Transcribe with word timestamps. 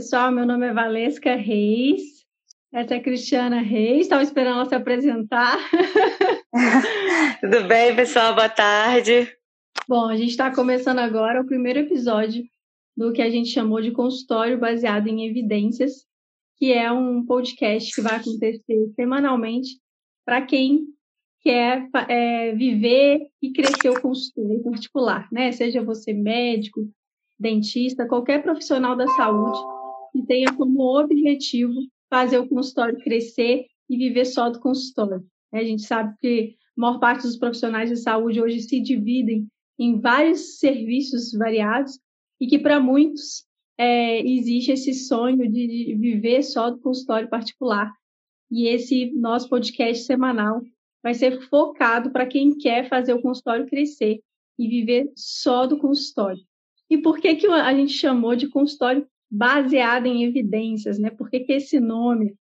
Pessoal, 0.00 0.32
meu 0.32 0.46
nome 0.46 0.66
é 0.66 0.72
Valesca 0.72 1.34
Reis. 1.34 2.24
Essa 2.72 2.94
é 2.94 2.96
a 2.96 3.02
Cristiana 3.02 3.60
Reis. 3.60 4.00
Estava 4.00 4.22
esperando 4.22 4.54
ela 4.54 4.64
se 4.64 4.74
apresentar. 4.74 5.58
Tudo 7.42 7.64
bem, 7.64 7.94
pessoal? 7.94 8.34
Boa 8.34 8.48
tarde. 8.48 9.30
Bom, 9.86 10.08
a 10.08 10.16
gente 10.16 10.30
está 10.30 10.50
começando 10.54 11.00
agora 11.00 11.42
o 11.42 11.46
primeiro 11.46 11.80
episódio 11.80 12.42
do 12.96 13.12
que 13.12 13.20
a 13.20 13.28
gente 13.28 13.50
chamou 13.50 13.82
de 13.82 13.90
consultório 13.90 14.58
baseado 14.58 15.06
em 15.06 15.28
evidências, 15.28 16.06
que 16.56 16.72
é 16.72 16.90
um 16.90 17.22
podcast 17.26 17.94
que 17.94 18.00
vai 18.00 18.16
acontecer 18.16 18.90
semanalmente 18.96 19.78
para 20.24 20.40
quem 20.40 20.86
quer 21.42 21.86
é, 22.08 22.54
viver 22.54 23.26
e 23.42 23.52
crescer 23.52 23.90
o 23.90 24.00
consultório 24.00 24.62
particular, 24.62 25.28
né? 25.30 25.52
Seja 25.52 25.84
você 25.84 26.14
médico, 26.14 26.88
dentista, 27.38 28.08
qualquer 28.08 28.42
profissional 28.42 28.96
da 28.96 29.06
saúde 29.06 29.79
que 30.12 30.24
tenha 30.26 30.52
como 30.54 30.98
objetivo 30.98 31.74
fazer 32.08 32.38
o 32.38 32.48
consultório 32.48 32.98
crescer 32.98 33.66
e 33.88 33.96
viver 33.96 34.24
só 34.24 34.50
do 34.50 34.60
consultório. 34.60 35.24
A 35.52 35.62
gente 35.62 35.82
sabe 35.82 36.14
que 36.20 36.56
a 36.76 36.80
maior 36.80 36.98
parte 36.98 37.22
dos 37.22 37.36
profissionais 37.36 37.90
de 37.90 37.96
saúde 37.96 38.40
hoje 38.40 38.60
se 38.60 38.80
dividem 38.80 39.46
em 39.78 40.00
vários 40.00 40.58
serviços 40.58 41.32
variados 41.32 41.98
e 42.40 42.46
que 42.46 42.58
para 42.58 42.80
muitos 42.80 43.44
é, 43.78 44.20
existe 44.20 44.72
esse 44.72 44.94
sonho 44.94 45.50
de 45.50 45.96
viver 45.98 46.42
só 46.42 46.70
do 46.70 46.78
consultório 46.80 47.28
particular. 47.28 47.90
E 48.50 48.68
esse 48.68 49.10
nosso 49.12 49.48
podcast 49.48 50.04
semanal 50.04 50.60
vai 51.02 51.14
ser 51.14 51.40
focado 51.48 52.10
para 52.10 52.26
quem 52.26 52.56
quer 52.56 52.88
fazer 52.88 53.14
o 53.14 53.22
consultório 53.22 53.66
crescer 53.66 54.20
e 54.58 54.68
viver 54.68 55.10
só 55.16 55.66
do 55.66 55.78
consultório. 55.78 56.42
E 56.90 56.98
por 56.98 57.18
que, 57.18 57.36
que 57.36 57.46
a 57.46 57.72
gente 57.74 57.92
chamou 57.92 58.36
de 58.36 58.48
consultório 58.48 59.06
baseado 59.30 60.06
em 60.06 60.24
evidências, 60.24 60.98
né? 60.98 61.10
Por 61.10 61.30
que, 61.30 61.40
que 61.40 61.52
esse 61.52 61.78
nome, 61.78 62.34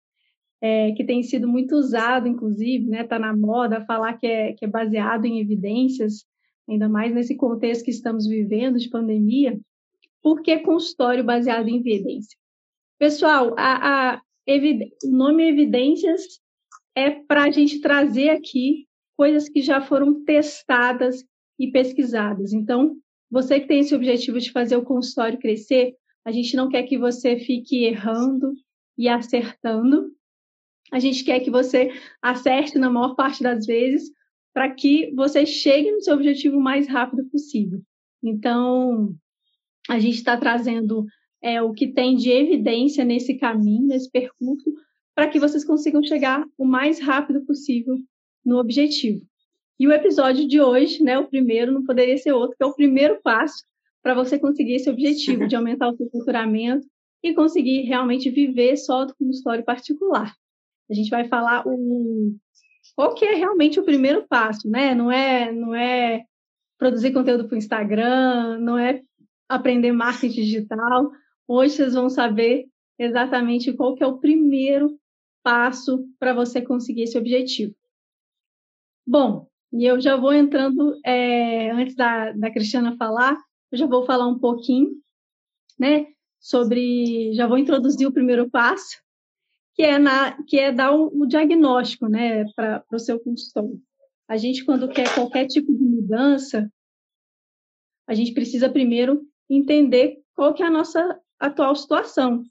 é, 0.62 0.92
que 0.94 1.04
tem 1.04 1.22
sido 1.22 1.48
muito 1.48 1.76
usado, 1.76 2.28
inclusive, 2.28 2.86
né? 2.88 3.02
Está 3.02 3.20
na 3.20 3.36
moda 3.36 3.86
falar 3.86 4.14
que 4.14 4.26
é, 4.26 4.54
que 4.54 4.66
é 4.66 4.68
baseado 4.68 5.26
em 5.26 5.40
evidências, 5.40 6.26
ainda 6.68 6.90
mais 6.90 7.14
nesse 7.14 7.36
contexto 7.36 7.86
que 7.86 7.92
estamos 7.92 8.28
vivendo 8.28 8.80
de 8.80 8.90
pandemia. 8.90 9.60
Por 10.22 10.42
que 10.42 10.58
consultório 10.60 11.24
baseado 11.24 11.68
em 11.68 11.78
evidência? 11.78 12.38
Pessoal, 12.98 13.56
a, 13.58 14.16
a 14.16 14.22
o 15.04 15.12
nome 15.12 15.48
evidências 15.48 16.40
é 16.96 17.12
para 17.12 17.44
a 17.44 17.52
gente 17.52 17.80
trazer 17.80 18.30
aqui 18.30 18.88
coisas 19.16 19.48
que 19.48 19.62
já 19.62 19.80
foram 19.80 20.24
testadas 20.24 21.24
e 21.60 21.72
pesquisadas. 21.72 22.52
Então, 22.52 22.98
você 23.30 23.60
que 23.60 23.68
tem 23.68 23.82
esse 23.82 23.94
objetivo 23.94 24.40
de 24.40 24.52
fazer 24.52 24.76
o 24.76 24.84
consultório 24.84 25.38
crescer, 25.38 25.94
a 26.26 26.32
gente 26.32 26.56
não 26.56 26.70
quer 26.70 26.84
que 26.84 26.98
você 26.98 27.38
fique 27.38 27.84
errando 27.84 28.54
e 28.98 29.08
acertando. 29.08 30.12
A 30.92 31.00
gente 31.00 31.24
quer 31.24 31.40
que 31.40 31.50
você 31.50 31.92
acerte 32.22 32.78
na 32.78 32.90
maior 32.90 33.16
parte 33.16 33.42
das 33.42 33.66
vezes 33.66 34.12
para 34.54 34.70
que 34.70 35.14
você 35.16 35.46
chegue 35.46 35.92
no 35.92 36.02
seu 36.02 36.16
objetivo 36.16 36.58
o 36.58 36.62
mais 36.62 36.88
rápido 36.88 37.26
possível. 37.26 37.82
Então, 38.24 39.16
a 39.88 40.00
gente 40.00 40.16
está 40.16 40.36
trazendo 40.36 41.06
é, 41.42 41.62
o 41.62 41.72
que 41.72 41.88
tem 41.88 42.16
de 42.16 42.30
evidência 42.30 43.06
nesse 43.06 43.36
caminho, 43.36 43.88
nesse 43.88 44.10
percurso, 44.12 44.74
para 45.16 45.28
que 45.28 45.40
vocês 45.40 45.64
consigam 45.64 46.04
chegar 46.04 46.46
o 46.58 46.66
mais 46.66 47.00
rápido 47.00 47.46
possível 47.46 47.96
no 48.44 48.58
objetivo. 48.58 49.26
E 49.80 49.88
o 49.88 49.94
episódio 49.94 50.48
de 50.48 50.60
hoje, 50.60 51.02
né, 51.02 51.18
o 51.18 51.28
primeiro, 51.28 51.72
não 51.72 51.86
poderia 51.86 52.18
ser 52.18 52.34
outro, 52.34 52.58
que 52.58 52.64
é 52.64 52.66
o 52.66 52.76
primeiro 52.76 53.22
passo 53.22 53.64
para 54.02 54.14
você 54.14 54.40
conseguir 54.40 54.76
esse 54.76 54.90
objetivo 54.90 55.48
de 55.48 55.56
aumentar 55.56 55.90
o 55.90 55.96
seu 55.96 56.10
faturamento 56.10 56.88
e 57.24 57.34
conseguir 57.34 57.82
realmente 57.82 58.30
viver 58.30 58.78
só 58.78 59.06
do 59.06 59.16
consultório 59.16 59.64
particular. 59.64 60.34
A 60.90 60.94
gente 60.94 61.10
vai 61.10 61.28
falar 61.28 61.64
o 61.68 62.36
qual 62.96 63.14
que 63.14 63.26
é 63.26 63.36
realmente 63.36 63.80
o 63.80 63.84
primeiro 63.84 64.26
passo, 64.28 64.70
né? 64.70 64.96
Não 64.96 65.12
é, 65.12 65.52
não 65.52 65.76
é 65.76 66.24
produzir 66.78 67.12
conteúdo 67.12 67.48
para 67.48 67.56
o 67.56 67.58
Instagram, 67.58 68.60
não 68.60 68.78
é 68.78 69.02
aprender 69.48 69.92
marketing 69.92 70.42
digital. 70.42 71.12
Hoje 71.48 71.76
vocês 71.76 71.94
vão 71.94 72.10
saber 72.10 72.66
exatamente 72.98 73.74
qual 73.74 73.96
que 73.96 74.04
é 74.04 74.08
o 74.08 74.20
primeiro 74.20 74.98
passo 75.44 76.06
para 76.20 76.34
você 76.34 76.62
conseguir 76.62 77.04
esse 77.04 77.18
objetivo. 77.18 77.74
Bom, 79.06 79.48
e 79.74 79.86
eu 79.86 80.00
já 80.00 80.16
vou 80.16 80.34
entrando, 80.34 81.00
é, 81.06 81.72
antes 81.72 81.96
da, 81.96 82.32
da 82.32 82.52
Cristiana 82.52 82.96
falar, 82.98 83.38
eu 83.72 83.78
já 83.78 83.86
vou 83.86 84.06
falar 84.06 84.28
um 84.28 84.40
pouquinho, 84.40 84.92
né, 85.78 86.08
sobre, 86.40 87.34
já 87.34 87.48
vou 87.48 87.58
introduzir 87.58 88.08
o 88.08 88.14
primeiro 88.14 88.50
passo, 88.50 88.98
que 89.76 89.84
é, 89.84 89.98
na, 89.98 90.42
que 90.44 90.58
é 90.58 90.72
dar 90.72 90.94
o, 90.94 91.26
diagnóstico, 91.26 92.08
né, 92.08 92.46
para 92.54 92.84
o 92.92 93.00
seu 93.00 93.20
consultório. 93.20 93.80
A 94.28 94.38
gente, 94.38 94.66
quando 94.66 94.90
quer 94.90 95.14
qualquer 95.16 95.48
tipo 95.48 95.74
de 95.74 95.84
mudança, 95.84 96.70
a 98.08 98.14
gente 98.14 98.34
precisa 98.34 98.70
primeiro 98.70 99.22
entender 99.50 100.20
qual 100.36 100.54
que 100.54 100.62
é 100.62 100.66
a 100.66 100.72
nossa 100.72 101.20
atual 101.40 101.76
situação. 101.76 102.44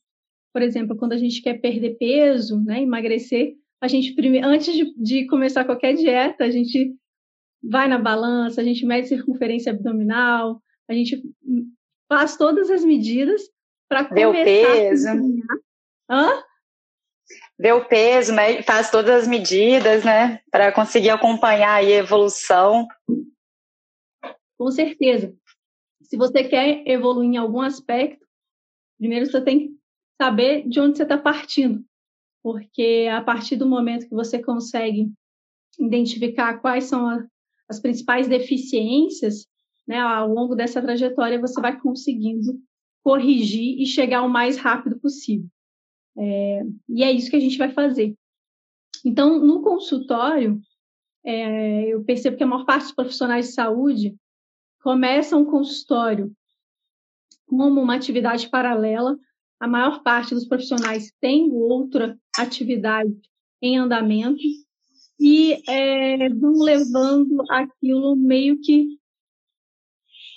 Por 0.52 0.62
exemplo, 0.62 0.96
quando 0.96 1.12
a 1.12 1.16
gente 1.16 1.42
quer 1.42 1.60
perder 1.60 1.96
peso, 1.98 2.62
né, 2.64 2.82
emagrecer, 2.82 3.54
a 3.80 3.86
gente 3.86 4.14
antes 4.42 4.74
de, 4.74 4.94
de 4.96 5.26
começar 5.26 5.64
qualquer 5.64 5.94
dieta, 5.94 6.44
a 6.44 6.50
gente 6.50 6.94
vai 7.62 7.88
na 7.88 7.98
balança, 7.98 8.60
a 8.60 8.64
gente 8.64 8.84
mede 8.84 9.08
circunferência 9.08 9.72
abdominal, 9.72 10.60
a 10.88 10.94
gente 10.94 11.22
faz 12.08 12.36
todas 12.36 12.70
as 12.70 12.84
medidas 12.84 13.42
para 13.88 14.04
começar 14.04 14.32
Vê 14.32 14.40
o 14.40 14.44
peso. 14.44 15.08
A 16.08 16.14
Hã? 16.14 16.42
Vê 17.58 17.72
o 17.72 17.84
peso, 17.84 18.32
faz 18.64 18.90
todas 18.90 19.22
as 19.22 19.28
medidas, 19.28 20.04
né? 20.04 20.40
Para 20.50 20.72
conseguir 20.72 21.10
acompanhar 21.10 21.74
a 21.74 21.84
evolução. 21.84 22.88
Com 24.56 24.70
certeza. 24.70 25.36
Se 26.02 26.16
você 26.16 26.42
quer 26.44 26.82
evoluir 26.86 27.28
em 27.28 27.36
algum 27.36 27.60
aspecto, 27.60 28.26
primeiro 28.98 29.26
você 29.26 29.42
tem 29.42 29.58
que 29.58 29.78
saber 30.20 30.66
de 30.66 30.80
onde 30.80 30.96
você 30.96 31.02
está 31.02 31.18
partindo. 31.18 31.84
Porque 32.42 33.08
a 33.12 33.20
partir 33.20 33.56
do 33.56 33.68
momento 33.68 34.08
que 34.08 34.14
você 34.14 34.42
consegue 34.42 35.12
identificar 35.78 36.58
quais 36.60 36.84
são 36.84 37.06
a, 37.06 37.26
as 37.68 37.78
principais 37.78 38.26
deficiências, 38.26 39.46
né, 39.88 39.98
ao 39.98 40.28
longo 40.28 40.54
dessa 40.54 40.82
trajetória 40.82 41.40
você 41.40 41.58
vai 41.60 41.80
conseguindo 41.80 42.60
corrigir 43.02 43.80
e 43.80 43.86
chegar 43.86 44.22
o 44.22 44.28
mais 44.28 44.58
rápido 44.58 45.00
possível. 45.00 45.48
É, 46.16 46.62
e 46.90 47.02
é 47.02 47.10
isso 47.10 47.30
que 47.30 47.36
a 47.36 47.40
gente 47.40 47.56
vai 47.56 47.70
fazer. 47.70 48.14
Então, 49.04 49.38
no 49.38 49.62
consultório, 49.62 50.60
é, 51.24 51.86
eu 51.86 52.04
percebo 52.04 52.36
que 52.36 52.44
a 52.44 52.46
maior 52.46 52.66
parte 52.66 52.84
dos 52.84 52.94
profissionais 52.94 53.46
de 53.46 53.52
saúde 53.52 54.16
começam 54.82 55.42
o 55.42 55.46
consultório 55.46 56.30
como 57.46 57.80
uma 57.80 57.94
atividade 57.94 58.48
paralela. 58.50 59.16
A 59.58 59.66
maior 59.66 60.02
parte 60.02 60.34
dos 60.34 60.46
profissionais 60.46 61.10
tem 61.20 61.50
outra 61.50 62.18
atividade 62.36 63.12
em 63.62 63.78
andamento 63.78 64.42
e 65.18 65.54
é, 65.68 66.28
vão 66.28 66.52
levando 66.62 67.42
aquilo 67.50 68.14
meio 68.14 68.60
que 68.60 68.97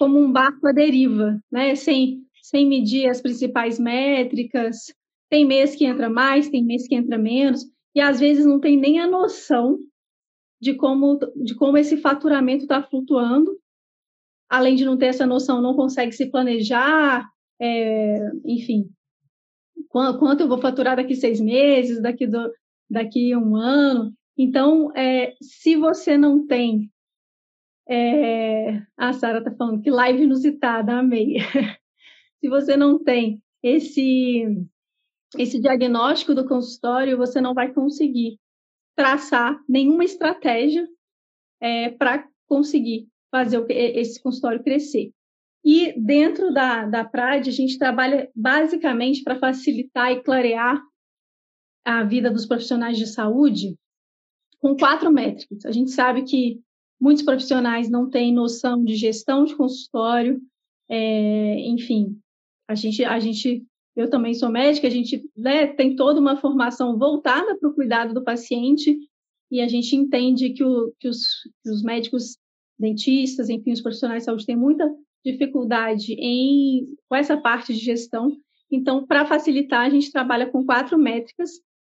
como 0.02 0.18
um 0.18 0.32
barco 0.32 0.66
à 0.66 0.72
deriva, 0.72 1.40
né? 1.52 1.76
Sem, 1.76 2.26
sem 2.42 2.68
medir 2.68 3.08
as 3.08 3.22
principais 3.22 3.78
métricas. 3.78 4.92
Tem 5.30 5.46
mês 5.46 5.76
que 5.76 5.86
entra 5.86 6.10
mais, 6.10 6.50
tem 6.50 6.66
mês 6.66 6.88
que 6.88 6.96
entra 6.96 7.20
menos, 7.20 7.68
e 7.94 8.02
às 8.02 8.20
vezes 8.20 8.44
não 8.44 8.60
tem 8.60 8.76
nem 8.76 9.00
a 9.00 9.06
noção 9.06 9.78
de 10.60 10.74
como, 10.74 11.20
de 11.36 11.54
como 11.54 11.78
esse 11.78 11.98
faturamento 11.98 12.64
está 12.64 12.82
flutuando. 12.82 13.56
Além 14.50 14.74
de 14.74 14.86
não 14.86 14.98
ter 14.98 15.06
essa 15.06 15.28
noção, 15.28 15.62
não 15.62 15.76
consegue 15.76 16.14
se 16.14 16.32
planejar, 16.32 17.24
é, 17.62 18.28
enfim, 18.44 18.90
quanto 19.88 20.42
eu 20.42 20.48
vou 20.48 20.58
faturar 20.58 20.96
daqui 20.96 21.14
seis 21.14 21.40
meses, 21.40 22.02
daqui, 22.02 22.26
do, 22.26 22.52
daqui 22.90 23.36
um 23.36 23.56
ano. 23.56 24.12
Então, 24.36 24.92
é, 24.98 25.36
se 25.40 25.76
você 25.76 26.18
não 26.18 26.48
tem. 26.48 26.90
É, 27.94 28.82
a 28.96 29.12
Sara 29.12 29.40
está 29.40 29.52
falando 29.52 29.82
que 29.82 29.92
live 29.92 30.24
inusitada, 30.24 30.94
amei. 30.94 31.36
se 32.40 32.48
você 32.48 32.78
não 32.78 33.04
tem 33.04 33.44
esse, 33.62 34.46
esse 35.38 35.60
diagnóstico 35.60 36.34
do 36.34 36.48
consultório, 36.48 37.18
você 37.18 37.42
não 37.42 37.54
vai 37.54 37.74
conseguir 37.74 38.40
traçar 38.96 39.62
nenhuma 39.68 40.06
estratégia 40.06 40.88
é, 41.60 41.90
para 41.90 42.26
conseguir 42.48 43.10
fazer 43.30 43.66
esse 43.70 44.24
consultório 44.24 44.64
crescer. 44.64 45.12
E 45.62 45.94
dentro 46.00 46.54
da, 46.54 46.86
da 46.86 47.04
PRAD, 47.04 47.50
a 47.50 47.54
gente 47.54 47.78
trabalha 47.78 48.32
basicamente 48.34 49.22
para 49.22 49.38
facilitar 49.38 50.14
e 50.14 50.24
clarear 50.24 50.82
a 51.84 52.04
vida 52.04 52.32
dos 52.32 52.46
profissionais 52.46 52.98
de 52.98 53.06
saúde 53.06 53.76
com 54.60 54.78
quatro 54.78 55.12
métricas. 55.12 55.66
A 55.66 55.72
gente 55.72 55.92
sabe 55.92 56.24
que 56.24 56.62
muitos 57.02 57.24
profissionais 57.24 57.90
não 57.90 58.08
têm 58.08 58.32
noção 58.32 58.84
de 58.84 58.96
gestão 58.96 59.44
de 59.44 59.56
consultório, 59.56 60.40
é, 60.88 61.60
enfim, 61.68 62.18
a 62.68 62.76
gente, 62.76 63.04
a 63.04 63.20
gente 63.20 63.66
eu 63.96 64.10
também 64.10 64.34
sou 64.34 64.50
médica, 64.50 64.88
a 64.88 64.92
gente 64.92 65.22
né, 65.36 65.68
tem 65.68 65.96
toda 65.96 66.20
uma 66.20 66.38
formação 66.38 66.98
voltada 66.98 67.58
para 67.58 67.70
o 67.70 67.74
cuidado 67.74 68.14
do 68.14 68.24
paciente 68.24 68.98
e 69.50 69.60
a 69.60 69.68
gente 69.68 69.96
entende 69.96 70.52
que, 70.52 70.64
o, 70.64 70.94
que, 70.98 71.10
os, 71.10 71.42
que 71.62 71.70
os 71.70 71.84
médicos, 71.84 72.38
dentistas, 72.80 73.50
enfim, 73.50 73.74
os 73.74 73.82
profissionais 73.82 74.24
de 74.24 74.26
saúde 74.26 74.46
têm 74.46 74.56
muita 74.56 74.90
dificuldade 75.26 76.14
em 76.14 76.96
com 77.08 77.16
essa 77.16 77.38
parte 77.38 77.74
de 77.74 77.80
gestão. 77.80 78.36
Então, 78.72 79.06
para 79.06 79.26
facilitar, 79.26 79.86
a 79.86 79.90
gente 79.90 80.12
trabalha 80.12 80.50
com 80.50 80.66
quatro 80.66 80.98
métricas, 80.98 81.52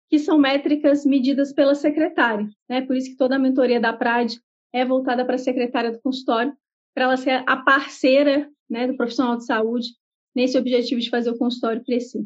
que 0.10 0.18
são 0.18 0.38
métricas 0.38 1.06
medidas 1.06 1.54
pela 1.54 1.76
secretária. 1.76 2.50
Né? 2.68 2.82
Por 2.82 2.96
isso 2.96 3.12
que 3.12 3.16
toda 3.16 3.36
a 3.36 3.40
mentoria 3.40 3.80
da 3.80 3.94
PRAD 3.94 4.42
é 4.74 4.84
voltada 4.84 5.24
para 5.24 5.36
a 5.36 5.40
secretária 5.40 5.92
do 5.92 6.02
consultório, 6.02 6.54
para 6.94 7.06
ela 7.06 7.18
ser 7.18 7.44
a 7.48 7.58
parceira 7.58 8.50
né, 8.70 8.88
do 8.88 8.98
profissional 8.98 9.38
de 9.38 9.46
saúde 9.46 9.90
nesse 10.36 10.58
objetivo 10.58 11.00
de 11.00 11.10
fazer 11.10 11.30
o 11.30 11.38
consultório 11.38 11.84
crescer. 11.84 12.26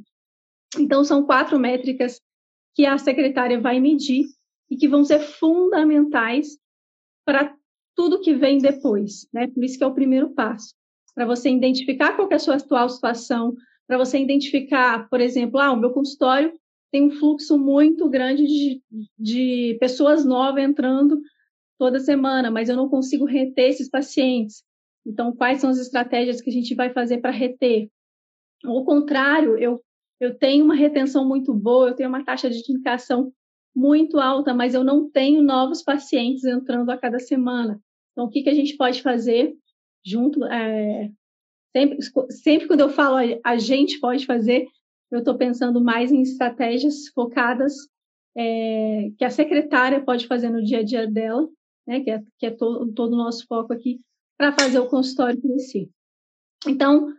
Então, 0.80 1.04
são 1.04 1.26
quatro 1.26 1.60
métricas 1.60 2.22
que 2.74 2.86
a 2.86 2.98
secretária 2.98 3.60
vai 3.60 3.80
medir 3.80 4.26
e 4.70 4.78
que 4.78 4.88
vão 4.88 5.04
ser 5.04 5.20
fundamentais 5.20 6.58
para 7.26 7.56
tudo 7.96 8.22
que 8.22 8.34
vem 8.34 8.60
depois, 8.60 9.28
né? 9.34 9.48
Por 9.48 9.64
isso 9.64 9.78
que 9.78 9.84
é 9.84 9.88
o 9.88 9.94
primeiro 9.94 10.30
passo, 10.30 10.74
para 11.16 11.26
você 11.26 11.50
identificar 11.50 12.16
qual 12.16 12.30
é 12.32 12.36
a 12.36 12.40
sua 12.40 12.56
atual 12.56 12.88
situação, 12.90 13.56
para 13.88 13.98
você 13.98 14.20
identificar, 14.20 15.10
por 15.10 15.20
exemplo, 15.20 15.60
ah, 15.60 15.72
o 15.72 15.78
meu 15.78 15.92
consultório 15.92 16.54
tem 16.92 17.04
um 17.04 17.12
fluxo 17.12 17.58
muito 17.58 18.08
grande 18.08 18.46
de, 18.46 18.82
de 19.18 19.78
pessoas 19.80 20.24
novas 20.24 20.64
entrando 20.64 21.20
toda 21.78 22.00
semana, 22.00 22.50
mas 22.50 22.70
eu 22.70 22.76
não 22.76 22.90
consigo 22.90 23.26
reter 23.26 23.70
esses 23.70 23.90
pacientes. 23.90 24.64
Então, 25.06 25.34
quais 25.34 25.62
são 25.62 25.70
as 25.70 25.78
estratégias 25.78 26.42
que 26.42 26.50
a 26.50 26.54
gente 26.54 26.76
vai 26.76 26.92
fazer 26.92 27.20
para 27.20 27.32
reter? 27.32 27.90
Ao 28.66 28.84
contrário, 28.84 29.58
eu, 29.58 29.82
eu 30.20 30.38
tenho 30.38 30.66
uma 30.66 30.76
retenção 30.76 31.28
muito 31.28 31.54
boa, 31.54 31.90
eu 31.90 31.96
tenho 31.96 32.10
uma 32.10 32.26
taxa 32.26 32.50
de 32.50 32.60
indicação 32.70 33.32
muito 33.76 34.20
alta, 34.20 34.54
mas 34.54 34.74
eu 34.74 34.84
não 34.84 35.10
tenho 35.10 35.44
novos 35.44 35.84
pacientes 35.84 36.44
entrando 36.44 36.90
a 36.90 36.98
cada 36.98 37.20
semana. 37.20 37.80
Então, 38.12 38.26
o 38.26 38.30
que, 38.30 38.42
que 38.42 38.50
a 38.50 38.54
gente 38.54 38.76
pode 38.76 39.02
fazer 39.04 39.56
junto? 40.04 40.44
É, 40.46 41.12
sempre, 41.76 42.00
sempre 42.32 42.68
quando 42.68 42.82
eu 42.82 42.90
falo 42.90 43.18
a 43.44 43.58
gente 43.58 44.00
pode 44.00 44.26
fazer, 44.26 44.66
eu 45.12 45.20
estou 45.20 45.38
pensando 45.38 45.80
mais 45.80 46.12
em 46.12 46.22
estratégias 46.22 47.08
focadas 47.14 47.74
é, 48.36 49.12
que 49.18 49.24
a 49.24 49.30
secretária 49.30 50.04
pode 50.04 50.28
fazer 50.28 50.50
no 50.50 50.64
dia 50.64 50.80
a 50.80 50.84
dia 50.84 51.08
dela, 51.08 51.48
né, 51.88 52.02
que 52.02 52.12
é, 52.12 52.24
que 52.38 52.46
é 52.46 52.52
to, 52.52 52.92
todo 52.94 53.14
o 53.14 53.18
nosso 53.18 53.46
foco 53.48 53.74
aqui, 53.74 54.02
para 54.38 54.52
fazer 54.52 54.80
o 54.80 54.88
consultório 54.88 55.42
crescer. 55.42 55.90
Então, 56.68 57.14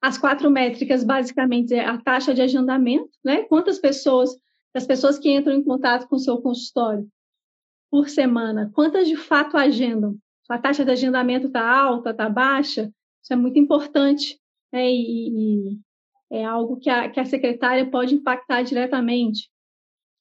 as 0.00 0.16
quatro 0.16 0.50
métricas, 0.50 1.02
basicamente, 1.02 1.74
é 1.74 1.84
a 1.84 1.98
taxa 1.98 2.32
de 2.32 2.40
agendamento, 2.40 3.10
né? 3.24 3.42
Quantas 3.44 3.78
pessoas, 3.78 4.30
as 4.74 4.86
pessoas 4.86 5.18
que 5.18 5.30
entram 5.30 5.54
em 5.54 5.64
contato 5.64 6.06
com 6.08 6.16
o 6.16 6.20
seu 6.20 6.40
consultório 6.40 7.08
por 7.90 8.08
semana, 8.08 8.70
quantas 8.74 9.08
de 9.08 9.16
fato 9.16 9.56
agendam? 9.56 10.16
A 10.48 10.58
taxa 10.58 10.84
de 10.84 10.92
agendamento 10.92 11.48
está 11.48 11.68
alta, 11.68 12.10
está 12.10 12.28
baixa? 12.28 12.92
Isso 13.22 13.32
é 13.32 13.36
muito 13.36 13.58
importante, 13.58 14.38
né? 14.72 14.88
E, 14.88 15.72
e 15.72 15.80
é 16.30 16.44
algo 16.44 16.76
que 16.76 16.88
a, 16.88 17.08
que 17.10 17.18
a 17.18 17.24
secretária 17.24 17.90
pode 17.90 18.14
impactar 18.14 18.62
diretamente. 18.62 19.50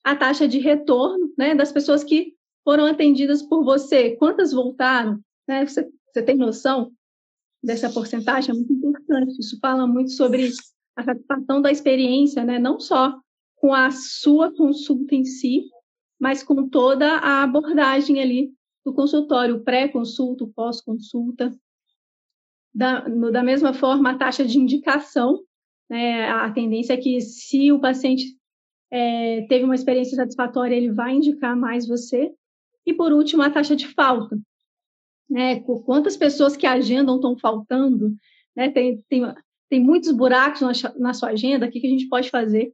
A 0.03 0.15
taxa 0.15 0.47
de 0.47 0.59
retorno, 0.59 1.31
né? 1.37 1.53
Das 1.53 1.71
pessoas 1.71 2.03
que 2.03 2.34
foram 2.65 2.87
atendidas 2.87 3.43
por 3.43 3.63
você, 3.63 4.15
quantas 4.17 4.51
voltaram? 4.51 5.19
Né? 5.47 5.65
Você, 5.65 5.87
você 6.11 6.23
tem 6.23 6.35
noção 6.35 6.91
dessa 7.63 7.89
porcentagem? 7.91 8.49
É 8.49 8.53
muito 8.53 8.73
importante. 8.73 9.39
Isso 9.39 9.59
fala 9.61 9.85
muito 9.85 10.11
sobre 10.11 10.49
a 10.95 11.03
satisfação 11.03 11.61
da 11.61 11.71
experiência, 11.71 12.43
né? 12.43 12.57
não 12.57 12.79
só 12.79 13.15
com 13.57 13.73
a 13.73 13.91
sua 13.91 14.53
consulta 14.53 15.13
em 15.13 15.23
si, 15.23 15.69
mas 16.19 16.43
com 16.43 16.67
toda 16.67 17.17
a 17.17 17.43
abordagem 17.43 18.19
ali 18.19 18.51
do 18.83 18.93
consultório, 18.93 19.63
pré-consulta, 19.63 20.45
pós-consulta. 20.55 21.55
Da, 22.73 23.07
da 23.07 23.41
mesma 23.41 23.73
forma, 23.73 24.11
a 24.11 24.17
taxa 24.17 24.43
de 24.43 24.59
indicação, 24.59 25.39
né? 25.89 26.29
a 26.29 26.51
tendência 26.51 26.93
é 26.93 26.97
que 26.97 27.21
se 27.21 27.71
o 27.71 27.79
paciente 27.79 28.37
é, 28.91 29.45
teve 29.47 29.63
uma 29.63 29.75
experiência 29.75 30.15
satisfatória, 30.15 30.75
ele 30.75 30.91
vai 30.91 31.13
indicar 31.13 31.55
mais 31.55 31.87
você. 31.87 32.33
E, 32.85 32.93
por 32.93 33.11
último, 33.11 33.41
a 33.41 33.49
taxa 33.49 33.75
de 33.75 33.87
falta. 33.87 34.37
Né? 35.29 35.59
Quantas 35.61 36.15
pessoas 36.15 36.55
que 36.55 36.67
agendam 36.67 37.15
estão 37.15 37.37
faltando? 37.37 38.15
Né? 38.55 38.69
Tem, 38.69 39.03
tem, 39.09 39.21
tem 39.69 39.83
muitos 39.83 40.11
buracos 40.11 40.61
na, 40.61 40.71
na 40.97 41.13
sua 41.13 41.29
agenda, 41.29 41.65
o 41.65 41.71
que, 41.71 41.79
que 41.79 41.87
a 41.87 41.89
gente 41.89 42.07
pode 42.07 42.29
fazer 42.29 42.73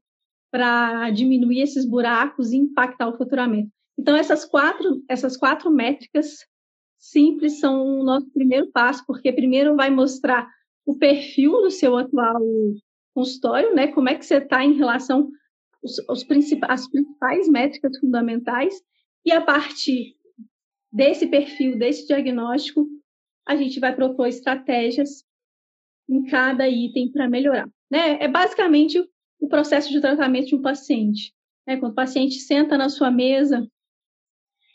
para 0.52 1.10
diminuir 1.12 1.62
esses 1.62 1.86
buracos 1.86 2.52
e 2.52 2.58
impactar 2.58 3.08
o 3.08 3.18
faturamento? 3.18 3.72
Então, 3.98 4.16
essas 4.16 4.44
quatro, 4.46 5.04
essas 5.08 5.38
quatro 5.38 5.72
métricas 5.72 6.40
simples 6.98 7.60
são 7.60 8.00
o 8.00 8.04
nosso 8.04 8.30
primeiro 8.32 8.70
passo, 8.72 9.04
porque 9.06 9.32
primeiro 9.32 9.76
vai 9.76 9.90
mostrar 9.90 10.48
o 10.86 10.98
perfil 10.98 11.54
do 11.62 11.72
seu 11.72 11.98
atual 11.98 12.42
consultório, 13.14 13.74
né? 13.74 13.88
Como 13.88 14.10
é 14.10 14.16
que 14.16 14.26
você 14.26 14.38
está 14.38 14.64
em 14.64 14.74
relação 14.74 15.30
aos 16.08 16.24
principais, 16.24 16.90
principais 16.90 17.50
métricas 17.50 17.98
fundamentais, 18.00 18.82
e 19.26 19.32
a 19.32 19.42
partir 19.42 20.16
desse 20.92 21.28
perfil, 21.28 21.78
desse 21.78 22.06
diagnóstico, 22.08 22.88
a 23.48 23.56
gente 23.56 23.80
vai 23.80 23.96
propor 23.96 24.28
estratégias 24.28 25.24
em 26.10 26.26
cada 26.26 26.68
item 26.68 27.12
para 27.12 27.30
melhorar. 27.30 27.70
Né? 27.90 28.22
É 28.22 28.28
basicamente 28.28 29.00
o 29.40 29.48
processo 29.48 29.90
de 29.90 30.02
tratamento 30.02 30.48
de 30.48 30.56
um 30.56 30.62
paciente. 30.62 31.34
Né? 31.66 31.78
Quando 31.78 31.94
o 31.94 31.96
paciente 31.96 32.36
senta 32.36 32.78
na 32.78 32.90
sua 32.90 33.10
mesa 33.10 33.68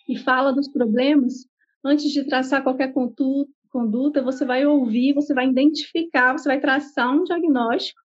e 0.08 0.16
fala 0.16 0.52
dos 0.52 0.68
problemas, 0.68 1.46
antes 1.84 2.10
de 2.10 2.24
traçar 2.24 2.62
qualquer 2.62 2.92
conduta, 2.92 4.22
você 4.22 4.44
vai 4.44 4.64
ouvir, 4.64 5.12
você 5.12 5.34
vai 5.34 5.48
identificar, 5.48 6.32
você 6.32 6.48
vai 6.48 6.60
traçar 6.60 7.14
um 7.14 7.24
diagnóstico 7.24 8.00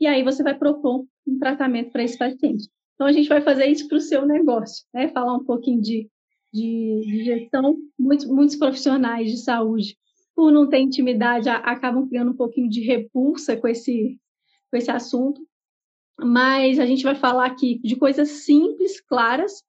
e 0.00 0.06
aí 0.06 0.22
você 0.22 0.42
vai 0.42 0.56
propor 0.56 1.06
um 1.26 1.38
tratamento 1.38 1.90
para 1.90 2.02
esse 2.02 2.18
paciente. 2.18 2.68
Então, 2.98 3.06
a 3.06 3.12
gente 3.12 3.28
vai 3.28 3.40
fazer 3.40 3.66
isso 3.66 3.86
para 3.86 3.98
o 3.98 4.00
seu 4.00 4.26
negócio, 4.26 4.84
né? 4.92 5.06
Falar 5.08 5.36
um 5.36 5.44
pouquinho 5.44 5.80
de, 5.80 6.10
de, 6.52 7.04
de 7.06 7.24
gestão. 7.24 7.76
Muitos, 7.96 8.26
muitos 8.26 8.56
profissionais 8.56 9.30
de 9.30 9.36
saúde 9.38 9.96
por 10.38 10.52
não 10.52 10.68
ter 10.68 10.78
intimidade, 10.78 11.48
acabam 11.48 12.08
criando 12.08 12.30
um 12.30 12.36
pouquinho 12.36 12.70
de 12.70 12.80
repulsa 12.80 13.56
com 13.56 13.66
esse, 13.66 14.20
com 14.70 14.76
esse 14.76 14.88
assunto. 14.88 15.44
Mas 16.16 16.78
a 16.78 16.86
gente 16.86 17.02
vai 17.02 17.16
falar 17.16 17.46
aqui 17.46 17.80
de 17.82 17.96
coisas 17.96 18.28
simples, 18.28 19.00
claras, 19.00 19.64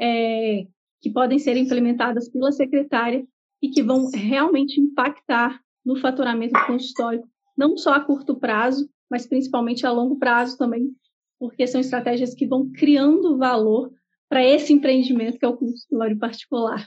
é, 0.00 0.64
que 1.00 1.10
podem 1.10 1.40
ser 1.40 1.56
implementadas 1.56 2.28
pela 2.28 2.52
secretária 2.52 3.26
e 3.60 3.68
que 3.68 3.82
vão 3.82 4.08
realmente 4.14 4.80
impactar 4.80 5.60
no 5.84 5.96
faturamento 5.96 6.54
do 6.54 6.66
consultório, 6.66 7.24
não 7.58 7.76
só 7.76 7.92
a 7.92 8.00
curto 8.00 8.38
prazo, 8.38 8.88
mas 9.10 9.26
principalmente 9.26 9.84
a 9.84 9.90
longo 9.90 10.20
prazo 10.20 10.56
também, 10.56 10.88
porque 11.42 11.66
são 11.66 11.80
estratégias 11.80 12.36
que 12.36 12.46
vão 12.46 12.70
criando 12.70 13.36
valor 13.36 13.90
para 14.28 14.44
esse 14.44 14.72
empreendimento 14.72 15.40
que 15.40 15.44
é 15.44 15.48
o 15.48 15.56
consultório 15.56 16.16
particular. 16.16 16.86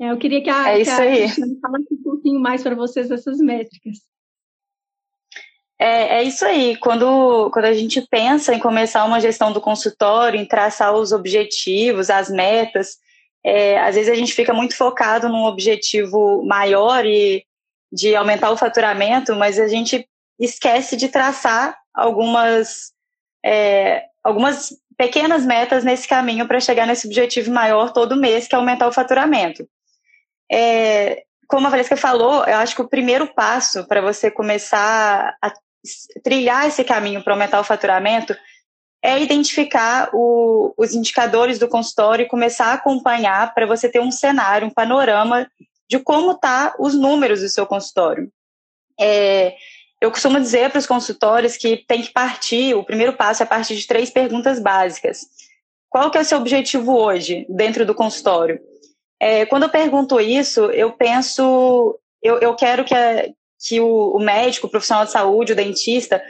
É, 0.00 0.10
eu 0.10 0.18
queria 0.18 0.42
que 0.42 0.50
a, 0.50 0.72
é 0.72 0.80
isso 0.80 0.96
que 0.96 1.00
a 1.00 1.04
aí. 1.04 1.28
falasse 1.60 1.86
um 1.94 2.02
pouquinho 2.02 2.40
mais 2.40 2.64
para 2.64 2.74
vocês 2.74 3.08
dessas 3.08 3.38
métricas. 3.38 3.98
É, 5.78 6.18
é, 6.18 6.22
isso 6.24 6.44
aí. 6.44 6.76
Quando, 6.78 7.48
quando 7.52 7.66
a 7.66 7.72
gente 7.72 8.04
pensa 8.10 8.52
em 8.52 8.58
começar 8.58 9.04
uma 9.04 9.20
gestão 9.20 9.52
do 9.52 9.60
consultório, 9.60 10.40
em 10.40 10.44
traçar 10.44 10.92
os 10.92 11.12
objetivos, 11.12 12.10
as 12.10 12.28
metas, 12.28 12.96
é, 13.44 13.78
às 13.78 13.94
vezes 13.94 14.10
a 14.10 14.16
gente 14.16 14.34
fica 14.34 14.52
muito 14.52 14.74
focado 14.74 15.28
num 15.28 15.44
objetivo 15.44 16.44
maior 16.44 17.06
e 17.06 17.44
de 17.92 18.16
aumentar 18.16 18.50
o 18.50 18.56
faturamento, 18.56 19.36
mas 19.36 19.60
a 19.60 19.68
gente 19.68 20.08
esquece 20.40 20.96
de 20.96 21.06
traçar 21.06 21.78
algumas, 21.94 22.92
é, 23.48 24.04
algumas 24.22 24.74
pequenas 24.94 25.46
metas 25.46 25.82
nesse 25.82 26.06
caminho 26.06 26.46
para 26.46 26.60
chegar 26.60 26.86
nesse 26.86 27.06
objetivo 27.06 27.50
maior 27.50 27.94
todo 27.94 28.14
mês, 28.14 28.46
que 28.46 28.54
é 28.54 28.58
aumentar 28.58 28.86
o 28.86 28.92
faturamento. 28.92 29.66
É, 30.52 31.22
como 31.46 31.66
a 31.66 31.70
Valesca 31.70 31.96
falou, 31.96 32.44
eu 32.44 32.56
acho 32.58 32.74
que 32.74 32.82
o 32.82 32.88
primeiro 32.88 33.26
passo 33.26 33.86
para 33.86 34.02
você 34.02 34.30
começar 34.30 35.34
a 35.40 35.52
trilhar 36.22 36.68
esse 36.68 36.84
caminho 36.84 37.24
para 37.24 37.32
aumentar 37.32 37.58
o 37.58 37.64
faturamento 37.64 38.36
é 39.02 39.18
identificar 39.18 40.10
o, 40.12 40.74
os 40.76 40.92
indicadores 40.92 41.58
do 41.58 41.68
consultório 41.68 42.24
e 42.24 42.28
começar 42.28 42.66
a 42.66 42.74
acompanhar 42.74 43.54
para 43.54 43.64
você 43.64 43.88
ter 43.88 44.00
um 44.00 44.10
cenário, 44.10 44.66
um 44.66 44.70
panorama 44.70 45.48
de 45.88 45.98
como 45.98 46.34
tá 46.34 46.74
os 46.78 46.94
números 46.94 47.40
do 47.40 47.48
seu 47.48 47.64
consultório. 47.64 48.30
É, 49.00 49.54
eu 50.00 50.10
costumo 50.10 50.40
dizer 50.40 50.70
para 50.70 50.78
os 50.78 50.86
consultores 50.86 51.56
que 51.56 51.78
tem 51.88 52.02
que 52.02 52.12
partir, 52.12 52.74
o 52.74 52.84
primeiro 52.84 53.14
passo 53.14 53.42
é 53.42 53.46
partir 53.46 53.76
de 53.76 53.86
três 53.86 54.10
perguntas 54.10 54.60
básicas. 54.60 55.26
Qual 55.90 56.10
que 56.10 56.18
é 56.18 56.20
o 56.20 56.24
seu 56.24 56.38
objetivo 56.38 56.96
hoje 56.96 57.46
dentro 57.48 57.84
do 57.84 57.94
consultório? 57.94 58.60
É, 59.20 59.46
quando 59.46 59.64
eu 59.64 59.68
pergunto 59.68 60.20
isso, 60.20 60.66
eu 60.66 60.92
penso, 60.92 61.98
eu, 62.22 62.38
eu 62.38 62.54
quero 62.54 62.84
que, 62.84 62.94
a, 62.94 63.28
que 63.58 63.80
o, 63.80 64.16
o 64.16 64.20
médico, 64.20 64.66
o 64.66 64.70
profissional 64.70 65.04
de 65.04 65.10
saúde, 65.10 65.52
o 65.52 65.56
dentista, 65.56 66.22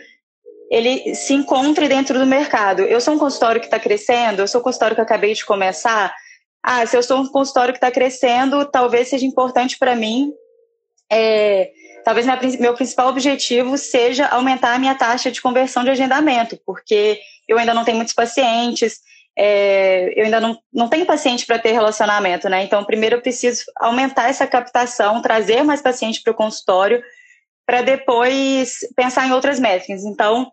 ele 0.70 1.14
se 1.14 1.34
encontre 1.34 1.88
dentro 1.88 2.18
do 2.18 2.24
mercado. 2.24 2.82
Eu 2.82 3.00
sou 3.00 3.14
um 3.14 3.18
consultório 3.18 3.60
que 3.60 3.66
está 3.66 3.78
crescendo, 3.78 4.40
eu 4.40 4.48
sou 4.48 4.60
um 4.60 4.64
consultório 4.64 4.94
que 4.94 5.02
acabei 5.02 5.34
de 5.34 5.44
começar. 5.44 6.14
Ah, 6.62 6.86
se 6.86 6.96
eu 6.96 7.02
sou 7.02 7.20
um 7.20 7.26
consultório 7.26 7.74
que 7.74 7.78
está 7.78 7.90
crescendo, 7.90 8.64
talvez 8.64 9.08
seja 9.08 9.26
importante 9.26 9.78
para 9.78 9.94
mim. 9.94 10.32
É, 11.10 11.70
talvez 12.04 12.26
meu 12.58 12.74
principal 12.74 13.08
objetivo 13.08 13.76
seja 13.76 14.26
aumentar 14.26 14.74
a 14.74 14.78
minha 14.78 14.94
taxa 14.94 15.30
de 15.30 15.40
conversão 15.40 15.84
de 15.84 15.90
agendamento, 15.90 16.58
porque 16.64 17.20
eu 17.46 17.58
ainda 17.58 17.74
não 17.74 17.84
tenho 17.84 17.96
muitos 17.96 18.14
pacientes, 18.14 19.00
é, 19.36 20.12
eu 20.16 20.24
ainda 20.24 20.40
não, 20.40 20.58
não 20.72 20.88
tenho 20.88 21.06
paciente 21.06 21.46
para 21.46 21.58
ter 21.58 21.72
relacionamento, 21.72 22.48
né? 22.48 22.64
Então, 22.64 22.84
primeiro 22.84 23.16
eu 23.16 23.22
preciso 23.22 23.62
aumentar 23.76 24.28
essa 24.28 24.46
captação, 24.46 25.22
trazer 25.22 25.62
mais 25.62 25.80
paciente 25.80 26.20
para 26.22 26.32
o 26.32 26.36
consultório, 26.36 27.02
para 27.64 27.82
depois 27.82 28.78
pensar 28.96 29.26
em 29.26 29.32
outras 29.32 29.60
métricas. 29.60 30.04
Então, 30.04 30.50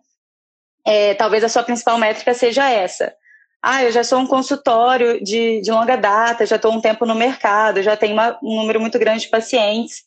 é, 0.86 1.14
talvez 1.14 1.42
a 1.42 1.48
sua 1.48 1.64
principal 1.64 1.98
métrica 1.98 2.32
seja 2.32 2.70
essa. 2.70 3.12
Ah, 3.60 3.82
eu 3.82 3.90
já 3.90 4.04
sou 4.04 4.20
um 4.20 4.26
consultório 4.26 5.20
de, 5.24 5.60
de 5.60 5.72
longa 5.72 5.96
data, 5.96 6.46
já 6.46 6.54
estou 6.54 6.72
um 6.72 6.80
tempo 6.80 7.04
no 7.04 7.16
mercado, 7.16 7.82
já 7.82 7.96
tenho 7.96 8.12
uma, 8.12 8.38
um 8.40 8.54
número 8.60 8.80
muito 8.80 8.96
grande 8.96 9.22
de 9.22 9.28
pacientes. 9.28 10.04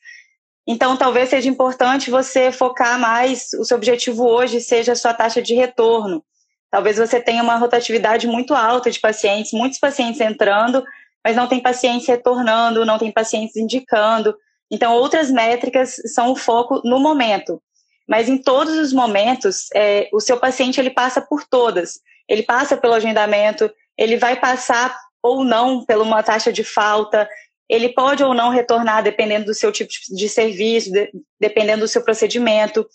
Então, 0.71 0.95
talvez 0.95 1.29
seja 1.29 1.49
importante 1.49 2.11
você 2.11 2.51
focar 2.51 2.99
mais, 2.99 3.47
o 3.59 3.65
seu 3.65 3.75
objetivo 3.75 4.27
hoje 4.27 4.61
seja 4.61 4.91
a 4.91 4.95
sua 4.95 5.15
taxa 5.15 5.41
de 5.41 5.55
retorno. 5.55 6.23
Talvez 6.69 6.97
você 6.97 7.19
tenha 7.19 7.41
uma 7.41 7.55
rotatividade 7.55 8.27
muito 8.27 8.53
alta 8.53 8.91
de 8.91 8.99
pacientes, 8.99 9.51
muitos 9.51 9.79
pacientes 9.79 10.21
entrando, 10.21 10.85
mas 11.25 11.35
não 11.35 11.47
tem 11.47 11.59
pacientes 11.59 12.07
retornando, 12.07 12.85
não 12.85 12.99
tem 12.99 13.11
pacientes 13.11 13.55
indicando. 13.55 14.37
Então, 14.69 14.93
outras 14.93 15.31
métricas 15.31 15.95
são 16.13 16.33
o 16.33 16.35
foco 16.35 16.83
no 16.85 16.99
momento. 16.99 17.59
Mas 18.07 18.29
em 18.29 18.37
todos 18.37 18.77
os 18.77 18.93
momentos, 18.93 19.69
é, 19.73 20.07
o 20.13 20.19
seu 20.19 20.37
paciente 20.37 20.79
ele 20.79 20.91
passa 20.91 21.19
por 21.19 21.47
todas. 21.49 21.99
Ele 22.27 22.43
passa 22.43 22.77
pelo 22.77 22.93
agendamento, 22.93 23.71
ele 23.97 24.17
vai 24.17 24.39
passar 24.39 24.95
ou 25.19 25.43
não 25.43 25.83
por 25.83 25.97
uma 25.97 26.21
taxa 26.21 26.53
de 26.53 26.63
falta, 26.63 27.27
ele 27.69 27.89
pode 27.89 28.23
ou 28.23 28.33
não 28.33 28.49
retornar 28.49 29.03
dependendo 29.03 29.45
do 29.45 29.53
seu 29.53 29.71
tipo 29.71 29.91
de 30.09 30.27
serviço, 30.27 30.91
de, 30.91 31.11
dependendo 31.39 31.81
do 31.81 31.87
seu 31.87 32.03
procedimento. 32.03 32.85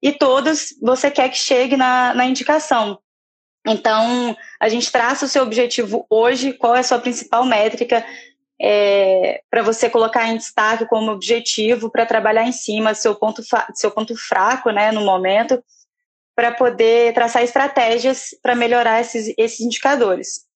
E 0.00 0.12
todos 0.12 0.74
você 0.80 1.10
quer 1.10 1.28
que 1.28 1.38
chegue 1.38 1.76
na, 1.76 2.14
na 2.14 2.24
indicação. 2.24 2.98
Então, 3.66 4.36
a 4.60 4.68
gente 4.68 4.90
traça 4.90 5.26
o 5.26 5.28
seu 5.28 5.42
objetivo 5.42 6.06
hoje, 6.08 6.52
qual 6.52 6.74
é 6.74 6.80
a 6.80 6.84
sua 6.84 6.98
principal 6.98 7.44
métrica 7.44 8.04
é, 8.60 9.42
para 9.50 9.62
você 9.62 9.90
colocar 9.90 10.28
em 10.28 10.36
destaque 10.36 10.86
como 10.86 11.10
objetivo 11.10 11.90
para 11.90 12.06
trabalhar 12.06 12.44
em 12.44 12.52
cima 12.52 12.94
seu 12.94 13.14
ponto, 13.14 13.42
seu 13.74 13.90
ponto 13.90 14.16
fraco 14.16 14.70
né, 14.70 14.92
no 14.92 15.00
momento, 15.00 15.62
para 16.34 16.52
poder 16.52 17.12
traçar 17.12 17.42
estratégias 17.42 18.30
para 18.42 18.54
melhorar 18.54 19.00
esses, 19.00 19.34
esses 19.36 19.60
indicadores. 19.60 20.46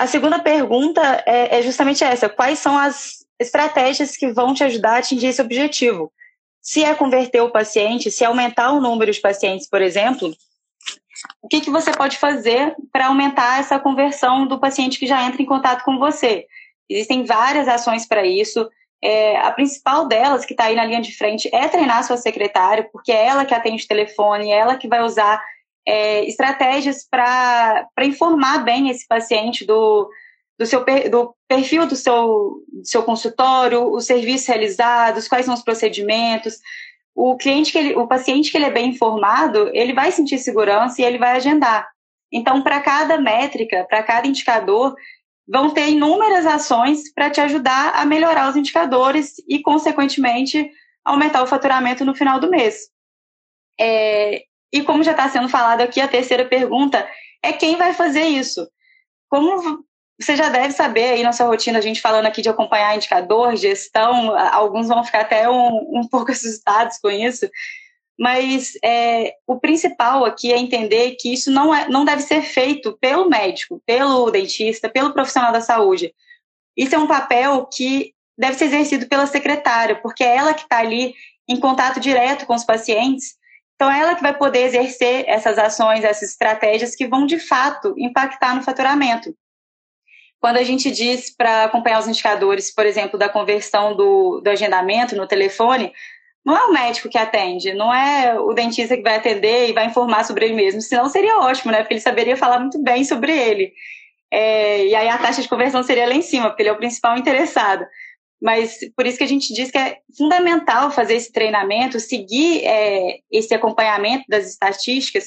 A 0.00 0.06
segunda 0.06 0.38
pergunta 0.38 1.22
é, 1.26 1.58
é 1.58 1.62
justamente 1.62 2.02
essa: 2.02 2.26
quais 2.26 2.58
são 2.58 2.78
as 2.78 3.18
estratégias 3.38 4.16
que 4.16 4.32
vão 4.32 4.54
te 4.54 4.64
ajudar 4.64 4.94
a 4.94 4.96
atingir 4.96 5.26
esse 5.26 5.42
objetivo? 5.42 6.10
Se 6.62 6.82
é 6.82 6.94
converter 6.94 7.42
o 7.42 7.50
paciente, 7.50 8.10
se 8.10 8.24
é 8.24 8.26
aumentar 8.26 8.72
o 8.72 8.80
número 8.80 9.12
de 9.12 9.20
pacientes, 9.20 9.68
por 9.68 9.82
exemplo, 9.82 10.34
o 11.42 11.48
que, 11.48 11.60
que 11.60 11.68
você 11.68 11.92
pode 11.92 12.16
fazer 12.16 12.74
para 12.90 13.08
aumentar 13.08 13.60
essa 13.60 13.78
conversão 13.78 14.46
do 14.46 14.58
paciente 14.58 14.98
que 14.98 15.06
já 15.06 15.22
entra 15.22 15.42
em 15.42 15.46
contato 15.46 15.84
com 15.84 15.98
você? 15.98 16.46
Existem 16.88 17.26
várias 17.26 17.68
ações 17.68 18.06
para 18.06 18.24
isso. 18.24 18.66
É, 19.04 19.36
a 19.36 19.52
principal 19.52 20.08
delas, 20.08 20.46
que 20.46 20.54
está 20.54 20.64
aí 20.64 20.76
na 20.76 20.84
linha 20.86 21.02
de 21.02 21.14
frente, 21.14 21.54
é 21.54 21.68
treinar 21.68 22.04
sua 22.04 22.16
secretária, 22.16 22.88
porque 22.90 23.12
é 23.12 23.26
ela 23.26 23.44
que 23.44 23.54
atende 23.54 23.84
o 23.84 23.88
telefone, 23.88 24.50
é 24.50 24.60
ela 24.60 24.76
que 24.76 24.88
vai 24.88 25.02
usar 25.02 25.42
é, 25.90 26.24
estratégias 26.24 27.04
para 27.04 27.88
informar 28.02 28.62
bem 28.62 28.88
esse 28.88 29.04
paciente 29.08 29.66
do, 29.66 30.08
do, 30.56 30.64
seu, 30.64 30.84
do 31.10 31.34
perfil 31.48 31.84
do 31.84 31.96
seu, 31.96 32.62
do 32.68 32.86
seu 32.86 33.02
consultório, 33.02 33.92
os 33.92 34.06
serviços 34.06 34.46
realizados, 34.46 35.26
quais 35.26 35.46
são 35.46 35.54
os 35.54 35.62
procedimentos, 35.62 36.58
o 37.12 37.36
cliente 37.36 37.72
que 37.72 37.78
ele, 37.78 37.96
o 37.96 38.06
paciente 38.06 38.52
que 38.52 38.56
ele 38.56 38.66
é 38.66 38.70
bem 38.70 38.90
informado, 38.90 39.68
ele 39.74 39.92
vai 39.92 40.12
sentir 40.12 40.38
segurança 40.38 41.02
e 41.02 41.04
ele 41.04 41.18
vai 41.18 41.32
agendar. 41.32 41.88
Então, 42.32 42.62
para 42.62 42.80
cada 42.80 43.18
métrica, 43.18 43.84
para 43.88 44.04
cada 44.04 44.28
indicador, 44.28 44.94
vão 45.48 45.70
ter 45.70 45.88
inúmeras 45.88 46.46
ações 46.46 47.12
para 47.12 47.30
te 47.30 47.40
ajudar 47.40 47.96
a 47.96 48.06
melhorar 48.06 48.48
os 48.48 48.54
indicadores 48.54 49.34
e, 49.48 49.60
consequentemente, 49.60 50.70
aumentar 51.04 51.42
o 51.42 51.48
faturamento 51.48 52.04
no 52.04 52.14
final 52.14 52.38
do 52.38 52.48
mês. 52.48 52.88
É, 53.80 54.44
e 54.72 54.82
como 54.82 55.02
já 55.02 55.12
está 55.12 55.28
sendo 55.28 55.48
falado 55.48 55.80
aqui, 55.80 56.00
a 56.00 56.08
terceira 56.08 56.44
pergunta 56.44 57.08
é 57.42 57.52
quem 57.52 57.76
vai 57.76 57.92
fazer 57.92 58.24
isso? 58.24 58.68
Como 59.28 59.84
você 60.20 60.36
já 60.36 60.50
deve 60.50 60.72
saber 60.72 61.12
aí 61.12 61.22
na 61.22 61.32
sua 61.32 61.46
rotina, 61.46 61.78
a 61.78 61.82
gente 61.82 62.00
falando 62.00 62.26
aqui 62.26 62.42
de 62.42 62.48
acompanhar 62.48 62.94
indicador, 62.94 63.56
gestão, 63.56 64.36
alguns 64.36 64.88
vão 64.88 65.02
ficar 65.02 65.20
até 65.20 65.48
um, 65.48 66.00
um 66.00 66.06
pouco 66.10 66.30
assustados 66.30 66.98
com 66.98 67.10
isso, 67.10 67.48
mas 68.18 68.74
é, 68.84 69.32
o 69.46 69.58
principal 69.58 70.26
aqui 70.26 70.52
é 70.52 70.58
entender 70.58 71.12
que 71.12 71.32
isso 71.32 71.50
não, 71.50 71.74
é, 71.74 71.88
não 71.88 72.04
deve 72.04 72.20
ser 72.20 72.42
feito 72.42 72.92
pelo 73.00 73.30
médico, 73.30 73.82
pelo 73.86 74.30
dentista, 74.30 74.90
pelo 74.90 75.14
profissional 75.14 75.52
da 75.52 75.62
saúde. 75.62 76.14
Isso 76.76 76.94
é 76.94 76.98
um 76.98 77.06
papel 77.06 77.66
que 77.66 78.12
deve 78.36 78.58
ser 78.58 78.66
exercido 78.66 79.08
pela 79.08 79.26
secretária, 79.26 79.96
porque 79.96 80.22
é 80.22 80.36
ela 80.36 80.52
que 80.52 80.64
está 80.64 80.78
ali 80.78 81.14
em 81.48 81.58
contato 81.58 81.98
direto 81.98 82.44
com 82.44 82.54
os 82.54 82.64
pacientes, 82.64 83.36
então 83.80 83.90
ela 83.90 84.14
que 84.14 84.20
vai 84.20 84.36
poder 84.36 84.64
exercer 84.64 85.24
essas 85.26 85.56
ações, 85.56 86.04
essas 86.04 86.32
estratégias 86.32 86.94
que 86.94 87.08
vão 87.08 87.24
de 87.24 87.38
fato 87.38 87.94
impactar 87.96 88.54
no 88.54 88.62
faturamento. 88.62 89.34
Quando 90.38 90.58
a 90.58 90.62
gente 90.62 90.90
diz 90.90 91.34
para 91.34 91.64
acompanhar 91.64 91.98
os 91.98 92.06
indicadores, 92.06 92.70
por 92.70 92.84
exemplo, 92.84 93.18
da 93.18 93.26
conversão 93.26 93.96
do, 93.96 94.42
do 94.42 94.50
agendamento 94.50 95.16
no 95.16 95.26
telefone, 95.26 95.94
não 96.44 96.54
é 96.54 96.66
o 96.66 96.72
médico 96.74 97.08
que 97.08 97.16
atende, 97.16 97.72
não 97.72 97.92
é 97.92 98.38
o 98.38 98.52
dentista 98.52 98.98
que 98.98 99.02
vai 99.02 99.16
atender 99.16 99.70
e 99.70 99.72
vai 99.72 99.86
informar 99.86 100.24
sobre 100.24 100.44
ele 100.44 100.54
mesmo, 100.54 100.82
senão 100.82 101.08
seria 101.08 101.38
ótimo, 101.38 101.72
né? 101.72 101.78
Porque 101.78 101.94
ele 101.94 102.02
saberia 102.02 102.36
falar 102.36 102.58
muito 102.58 102.82
bem 102.82 103.02
sobre 103.02 103.32
ele. 103.32 103.72
É, 104.30 104.88
e 104.88 104.94
aí 104.94 105.08
a 105.08 105.16
taxa 105.16 105.40
de 105.40 105.48
conversão 105.48 105.82
seria 105.82 106.06
lá 106.06 106.14
em 106.14 106.20
cima, 106.20 106.50
porque 106.50 106.60
ele 106.60 106.68
é 106.68 106.72
o 106.72 106.76
principal 106.76 107.16
interessado. 107.16 107.86
Mas 108.40 108.78
por 108.96 109.06
isso 109.06 109.18
que 109.18 109.24
a 109.24 109.28
gente 109.28 109.52
diz 109.52 109.70
que 109.70 109.78
é 109.78 109.98
fundamental 110.16 110.90
fazer 110.90 111.14
esse 111.14 111.30
treinamento, 111.30 112.00
seguir 112.00 112.64
é, 112.64 113.18
esse 113.30 113.52
acompanhamento 113.54 114.24
das 114.28 114.46
estatísticas, 114.46 115.26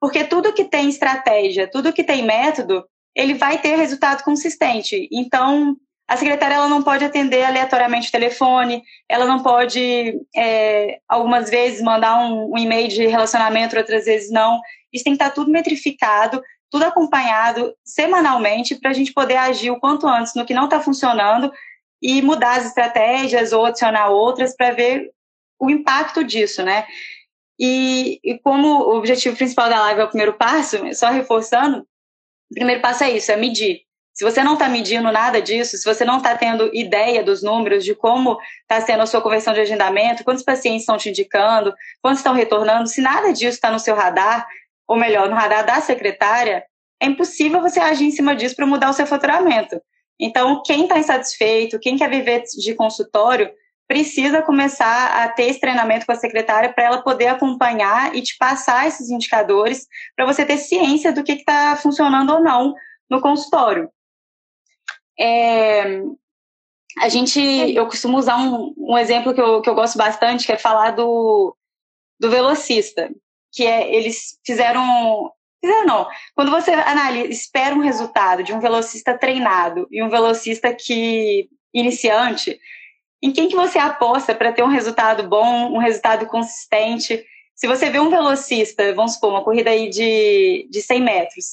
porque 0.00 0.24
tudo 0.24 0.52
que 0.52 0.64
tem 0.64 0.88
estratégia, 0.88 1.68
tudo 1.68 1.92
que 1.92 2.04
tem 2.04 2.22
método, 2.22 2.84
ele 3.14 3.34
vai 3.34 3.58
ter 3.58 3.76
resultado 3.76 4.22
consistente. 4.22 5.08
Então, 5.10 5.76
a 6.06 6.16
secretária 6.16 6.54
ela 6.54 6.68
não 6.68 6.82
pode 6.82 7.04
atender 7.04 7.42
aleatoriamente 7.42 8.08
o 8.08 8.12
telefone, 8.12 8.82
ela 9.08 9.24
não 9.24 9.42
pode, 9.42 10.14
é, 10.36 10.98
algumas 11.08 11.48
vezes, 11.48 11.80
mandar 11.80 12.18
um, 12.18 12.52
um, 12.52 12.58
e-mail 12.58 12.88
de 12.88 13.06
relacionamento, 13.06 13.76
outras 13.76 14.04
vezes 14.04 14.30
não. 14.30 14.60
Isso 14.92 15.04
tem 15.04 15.16
que 15.16 15.22
estar 15.22 15.34
tudo 15.34 15.50
metrificado, 15.50 16.42
tudo 16.70 16.84
acompanhado 16.84 17.74
semanalmente 17.84 18.74
para 18.74 18.90
a 18.90 18.92
gente 18.92 19.12
poder 19.12 19.36
agir 19.36 19.70
o 19.70 19.80
quanto 19.80 20.06
antes 20.06 20.34
no 20.34 20.44
que 20.44 20.52
não 20.52 20.64
está 20.64 20.80
funcionando 20.80 21.50
e 22.04 22.20
mudar 22.20 22.58
as 22.58 22.66
estratégias 22.66 23.54
ou 23.54 23.64
adicionar 23.64 24.10
outras 24.10 24.54
para 24.54 24.72
ver 24.72 25.10
o 25.58 25.70
impacto 25.70 26.22
disso, 26.22 26.62
né? 26.62 26.86
E, 27.58 28.20
e 28.22 28.38
como 28.40 28.68
o 28.68 28.98
objetivo 28.98 29.34
principal 29.34 29.70
da 29.70 29.80
live 29.80 30.02
é 30.02 30.04
o 30.04 30.08
primeiro 30.08 30.34
passo, 30.34 30.76
só 30.94 31.08
reforçando, 31.08 31.78
o 32.50 32.54
primeiro 32.54 32.82
passo 32.82 33.04
é 33.04 33.10
isso, 33.10 33.32
é 33.32 33.36
medir. 33.36 33.80
Se 34.12 34.22
você 34.22 34.44
não 34.44 34.52
está 34.52 34.68
medindo 34.68 35.10
nada 35.10 35.40
disso, 35.40 35.78
se 35.78 35.84
você 35.84 36.04
não 36.04 36.18
está 36.18 36.36
tendo 36.36 36.70
ideia 36.74 37.24
dos 37.24 37.42
números, 37.42 37.82
de 37.82 37.94
como 37.94 38.38
está 38.60 38.82
sendo 38.82 39.02
a 39.02 39.06
sua 39.06 39.22
conversão 39.22 39.54
de 39.54 39.60
agendamento, 39.60 40.24
quantos 40.24 40.44
pacientes 40.44 40.82
estão 40.82 40.98
te 40.98 41.08
indicando, 41.08 41.74
quantos 42.02 42.20
estão 42.20 42.34
retornando, 42.34 42.86
se 42.86 43.00
nada 43.00 43.32
disso 43.32 43.54
está 43.54 43.70
no 43.70 43.78
seu 43.78 43.94
radar, 43.94 44.46
ou 44.86 44.98
melhor, 44.98 45.30
no 45.30 45.34
radar 45.34 45.64
da 45.64 45.80
secretária, 45.80 46.62
é 47.00 47.06
impossível 47.06 47.62
você 47.62 47.80
agir 47.80 48.04
em 48.04 48.10
cima 48.10 48.36
disso 48.36 48.54
para 48.54 48.66
mudar 48.66 48.90
o 48.90 48.92
seu 48.92 49.06
faturamento. 49.06 49.80
Então, 50.18 50.62
quem 50.64 50.82
está 50.82 50.98
insatisfeito, 50.98 51.78
quem 51.78 51.96
quer 51.96 52.08
viver 52.08 52.42
de 52.42 52.74
consultório, 52.74 53.50
precisa 53.86 54.42
começar 54.42 55.22
a 55.22 55.28
ter 55.28 55.44
esse 55.44 55.60
treinamento 55.60 56.06
com 56.06 56.12
a 56.12 56.16
secretária 56.16 56.72
para 56.72 56.84
ela 56.84 57.02
poder 57.02 57.26
acompanhar 57.26 58.14
e 58.14 58.22
te 58.22 58.36
passar 58.38 58.86
esses 58.86 59.10
indicadores 59.10 59.86
para 60.16 60.24
você 60.24 60.44
ter 60.44 60.56
ciência 60.56 61.12
do 61.12 61.22
que 61.22 61.32
está 61.32 61.76
funcionando 61.76 62.32
ou 62.32 62.42
não 62.42 62.74
no 63.10 63.20
consultório. 63.20 63.90
É, 65.18 66.00
a 66.98 67.08
gente, 67.08 67.40
eu 67.40 67.86
costumo 67.86 68.18
usar 68.18 68.38
um, 68.38 68.74
um 68.76 68.96
exemplo 68.96 69.34
que 69.34 69.40
eu, 69.40 69.60
que 69.60 69.68
eu 69.68 69.74
gosto 69.74 69.98
bastante, 69.98 70.46
que 70.46 70.52
é 70.52 70.58
falar 70.58 70.92
do, 70.92 71.56
do 72.18 72.30
velocista, 72.30 73.10
que 73.52 73.64
é, 73.66 73.94
eles 73.94 74.38
fizeram, 74.44 75.30
não, 75.66 76.06
quando 76.34 76.50
você 76.50 76.70
analisa, 76.72 77.28
espera 77.28 77.74
um 77.74 77.80
resultado 77.80 78.42
de 78.42 78.52
um 78.52 78.60
velocista 78.60 79.16
treinado 79.16 79.86
e 79.90 80.02
um 80.02 80.08
velocista 80.08 80.74
que 80.74 81.48
iniciante, 81.72 82.58
em 83.22 83.32
quem 83.32 83.48
que 83.48 83.56
você 83.56 83.78
aposta 83.78 84.34
para 84.34 84.52
ter 84.52 84.62
um 84.62 84.68
resultado 84.68 85.28
bom, 85.28 85.72
um 85.72 85.78
resultado 85.78 86.26
consistente? 86.26 87.24
Se 87.54 87.66
você 87.66 87.88
vê 87.88 87.98
um 87.98 88.10
velocista, 88.10 88.92
vamos 88.94 89.14
supor, 89.14 89.30
uma 89.30 89.44
corrida 89.44 89.70
aí 89.70 89.88
de, 89.88 90.68
de 90.70 90.82
100 90.82 91.00
metros, 91.00 91.44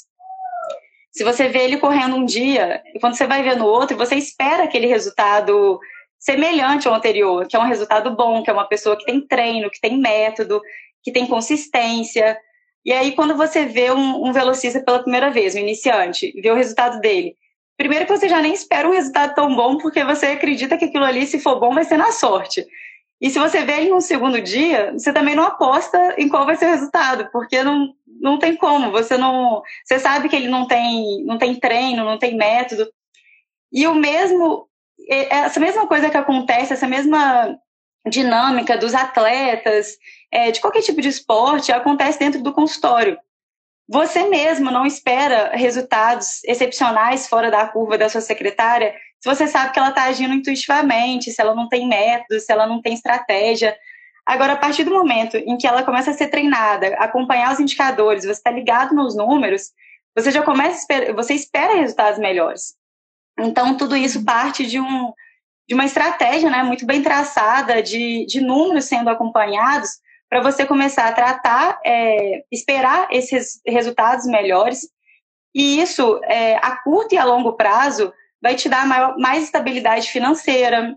se 1.12 1.24
você 1.24 1.50
vê 1.50 1.64
ele 1.64 1.78
correndo 1.78 2.16
um 2.16 2.26
dia, 2.26 2.82
e 2.96 3.00
quando 3.00 3.16
você 3.16 3.28
vai 3.28 3.44
ver 3.44 3.58
no 3.58 3.66
outro, 3.66 3.98
você 3.98 4.16
espera 4.16 4.64
aquele 4.64 4.88
resultado 4.88 5.80
semelhante 6.18 6.88
ao 6.88 6.94
anterior, 6.94 7.46
que 7.48 7.56
é 7.56 7.60
um 7.60 7.68
resultado 7.68 8.16
bom, 8.16 8.42
que 8.42 8.50
é 8.50 8.54
uma 8.54 8.68
pessoa 8.68 8.96
que 8.96 9.06
tem 9.06 9.20
treino, 9.20 9.70
que 9.70 9.82
tem 9.82 9.98
método, 9.98 10.62
que 11.04 11.12
tem 11.12 11.28
consistência. 11.28 12.38
E 12.86 12.92
aí, 12.92 13.12
quando 13.14 13.36
você 13.36 13.66
vê 13.66 13.92
um, 13.92 14.28
um 14.28 14.32
velocista 14.32 14.80
pela 14.82 15.02
primeira 15.02 15.30
vez, 15.30 15.56
um 15.56 15.60
iniciante, 15.60 16.34
vê 16.42 16.50
o 16.50 16.56
resultado 16.56 17.00
dele, 17.00 17.36
primeiro 17.78 18.06
que 18.06 18.16
você 18.16 18.28
já 18.28 18.42
nem 18.42 18.54
espera 18.54 18.88
um 18.88 18.94
resultado 18.94 19.36
tão 19.36 19.56
bom, 19.56 19.78
porque 19.78 20.04
você 20.04 20.28
acredita 20.28 20.78
que 20.78 20.86
aquilo 20.86 21.06
ali, 21.06 21.26
se 21.26 21.40
for 21.40 21.60
bom, 21.60 21.74
vai 21.74 21.84
ser 21.84 21.98
na 21.98 22.12
sorte. 22.12 22.66
E 23.20 23.30
se 23.30 23.38
você 23.38 23.64
vê 23.64 23.82
ele 23.82 23.94
um 23.94 24.02
segundo 24.02 24.42
dia, 24.42 24.94
você 24.94 25.14
também 25.14 25.36
não 25.36 25.44
aposta 25.44 26.16
em 26.18 26.28
qual 26.28 26.44
vai 26.44 26.56
ser 26.56 26.66
o 26.66 26.72
resultado, 26.72 27.30
porque 27.32 27.62
não, 27.62 27.94
não 28.20 28.40
tem 28.40 28.56
como. 28.56 28.92
Você 28.92 29.16
não, 29.16 29.62
você 29.86 30.00
sabe 30.00 30.28
que 30.28 30.36
ele 30.36 30.48
não 30.48 30.66
tem, 30.66 31.24
não 31.24 31.38
tem 31.38 31.54
treino, 31.56 32.04
não 32.04 32.18
tem 32.18 32.36
método. 32.36 32.88
E 33.72 33.86
o 33.86 33.94
mesmo, 33.94 34.68
essa 35.08 35.60
mesma 35.60 35.86
coisa 35.86 36.10
que 36.10 36.18
acontece, 36.18 36.74
essa 36.74 36.88
mesma 36.88 37.56
dinâmica 38.08 38.78
dos 38.78 38.94
atletas, 38.94 39.98
é, 40.32 40.52
de 40.52 40.60
qualquer 40.60 40.82
tipo 40.82 41.02
de 41.02 41.10
esporte, 41.10 41.72
acontece 41.72 42.20
dentro 42.20 42.42
do 42.42 42.54
consultório. 42.54 43.18
Você 43.88 44.28
mesmo 44.30 44.72
não 44.72 44.86
espera 44.86 45.52
resultados 45.54 46.44
excepcionais 46.46 47.28
fora 47.28 47.52
da 47.52 47.68
curva 47.68 47.98
da 47.98 48.10
sua 48.10 48.22
secretária 48.22 48.96
se 49.22 49.30
você 49.30 49.48
sabe 49.48 49.72
que 49.72 49.78
ela 49.78 49.90
está 49.90 50.06
agindo 50.06 50.34
intuitivamente, 50.34 51.32
se 51.32 51.40
ela 51.40 51.54
não 51.54 51.70
tem 51.70 51.88
método, 51.88 52.40
se 52.40 52.52
ela 52.52 52.66
não 52.66 52.82
tem 52.82 52.96
estratégia. 52.96 53.78
Agora, 54.26 54.54
a 54.54 54.58
partir 54.58 54.84
do 54.84 54.92
momento 54.92 55.38
em 55.38 55.58
que 55.58 55.68
ela 55.68 55.84
começa 55.84 56.10
a 56.10 56.14
ser 56.14 56.28
treinada, 56.28 56.88
acompanhar 56.96 57.54
os 57.54 57.60
indicadores, 57.60 58.24
você 58.24 58.32
está 58.32 58.50
ligado 58.50 58.96
nos 58.96 59.16
números, 59.16 59.72
você 60.16 60.32
já 60.32 60.42
começa 60.42 60.72
a 60.72 60.80
esperar, 60.80 61.14
você 61.14 61.36
espera 61.36 61.76
resultados 61.76 62.20
melhores. 62.20 62.74
Então, 63.40 63.78
tudo 63.78 63.96
isso 63.96 64.26
parte 64.26 64.66
de, 64.66 64.80
um, 64.80 65.14
de 65.72 65.74
uma 65.74 65.86
estratégia 65.86 66.50
né, 66.50 66.64
muito 66.64 66.86
bem 66.86 67.02
traçada, 67.02 67.82
de, 67.82 68.26
de 68.26 68.42
números 68.42 68.84
sendo 68.84 69.10
acompanhados, 69.10 69.90
para 70.30 70.42
você 70.42 70.66
começar 70.66 71.08
a 71.08 71.14
tratar, 71.14 71.80
é, 71.86 72.44
esperar 72.52 73.08
esses 73.10 73.62
resultados 73.66 74.26
melhores. 74.26 74.82
E 75.56 75.82
isso, 75.82 76.20
é, 76.26 76.58
a 76.58 76.76
curto 76.84 77.16
e 77.16 77.18
a 77.18 77.24
longo 77.24 77.54
prazo, 77.54 78.12
vai 78.42 78.56
te 78.56 78.68
dar 78.68 78.86
maior, 78.86 79.18
mais 79.18 79.46
estabilidade 79.46 80.12
financeira, 80.12 80.94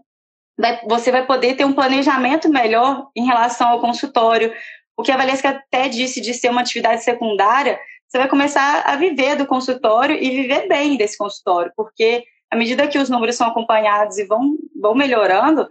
vai, 0.59 0.81
você 0.89 1.13
vai 1.13 1.25
poder 1.25 1.55
ter 1.55 1.65
um 1.65 1.73
planejamento 1.73 2.49
melhor 2.49 3.07
em 3.15 3.27
relação 3.27 3.69
ao 3.69 3.81
consultório. 3.81 4.53
O 4.97 5.05
que 5.05 5.13
a 5.13 5.17
Valesca 5.17 5.51
até 5.51 5.89
disse 5.89 6.21
de 6.21 6.35
ser 6.35 6.51
uma 6.51 6.63
atividade 6.63 7.05
secundária, 7.05 7.79
você 8.09 8.19
vai 8.19 8.29
começar 8.29 8.83
a 8.85 8.97
viver 8.97 9.37
do 9.37 9.47
consultório 9.47 10.21
e 10.21 10.31
viver 10.31 10.67
bem 10.67 10.97
desse 10.97 11.17
consultório, 11.17 11.73
porque 11.77 12.25
à 12.55 12.57
medida 12.57 12.87
que 12.87 12.99
os 12.99 13.11
números 13.11 13.35
são 13.35 13.49
acompanhados 13.49 14.17
e 14.17 14.25
vão, 14.25 14.57
vão 14.81 14.95
melhorando, 14.95 15.69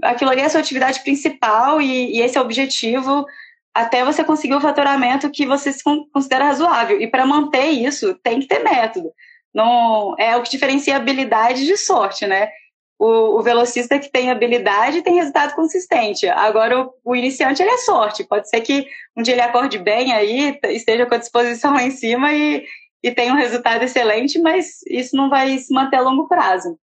aquilo 0.00 0.30
ali 0.30 0.40
é 0.40 0.44
a 0.44 0.48
sua 0.48 0.60
atividade 0.60 1.00
principal 1.02 1.82
e, 1.82 2.16
e 2.16 2.20
esse 2.20 2.38
é 2.38 2.40
o 2.40 2.44
objetivo 2.44 3.26
até 3.74 4.04
você 4.04 4.22
conseguir 4.22 4.54
o 4.54 4.60
faturamento 4.60 5.30
que 5.30 5.44
você 5.44 5.72
considera 6.12 6.44
razoável. 6.44 7.00
E 7.00 7.08
para 7.08 7.26
manter 7.26 7.66
isso, 7.66 8.14
tem 8.22 8.38
que 8.38 8.46
ter 8.46 8.60
método. 8.60 9.10
Não, 9.52 10.14
é 10.18 10.36
o 10.36 10.42
que 10.42 10.50
diferencia 10.50 10.96
habilidade 10.96 11.66
de 11.66 11.76
sorte, 11.76 12.26
né? 12.26 12.48
O, 12.96 13.38
o, 13.38 13.42
velocista 13.42 13.98
que 13.98 14.10
tem 14.10 14.30
habilidade 14.30 15.02
tem 15.02 15.14
resultado 15.14 15.54
consistente. 15.54 16.28
Agora, 16.28 16.80
o, 16.80 16.94
o, 17.04 17.16
iniciante, 17.16 17.60
ele 17.60 17.70
é 17.72 17.78
sorte. 17.78 18.22
Pode 18.22 18.48
ser 18.48 18.60
que 18.60 18.86
um 19.16 19.22
dia 19.22 19.34
ele 19.34 19.40
acorde 19.40 19.78
bem 19.78 20.12
aí, 20.12 20.58
esteja 20.68 21.06
com 21.06 21.14
a 21.14 21.18
disposição 21.18 21.72
lá 21.72 21.82
em 21.82 21.90
cima 21.90 22.32
e, 22.32 22.64
e 23.02 23.10
tenha 23.10 23.32
um 23.32 23.36
resultado 23.36 23.82
excelente, 23.82 24.38
mas 24.38 24.82
isso 24.86 25.16
não 25.16 25.30
vai 25.30 25.56
se 25.58 25.72
manter 25.72 25.96
a 25.96 26.02
longo 26.02 26.28
prazo. 26.28 26.78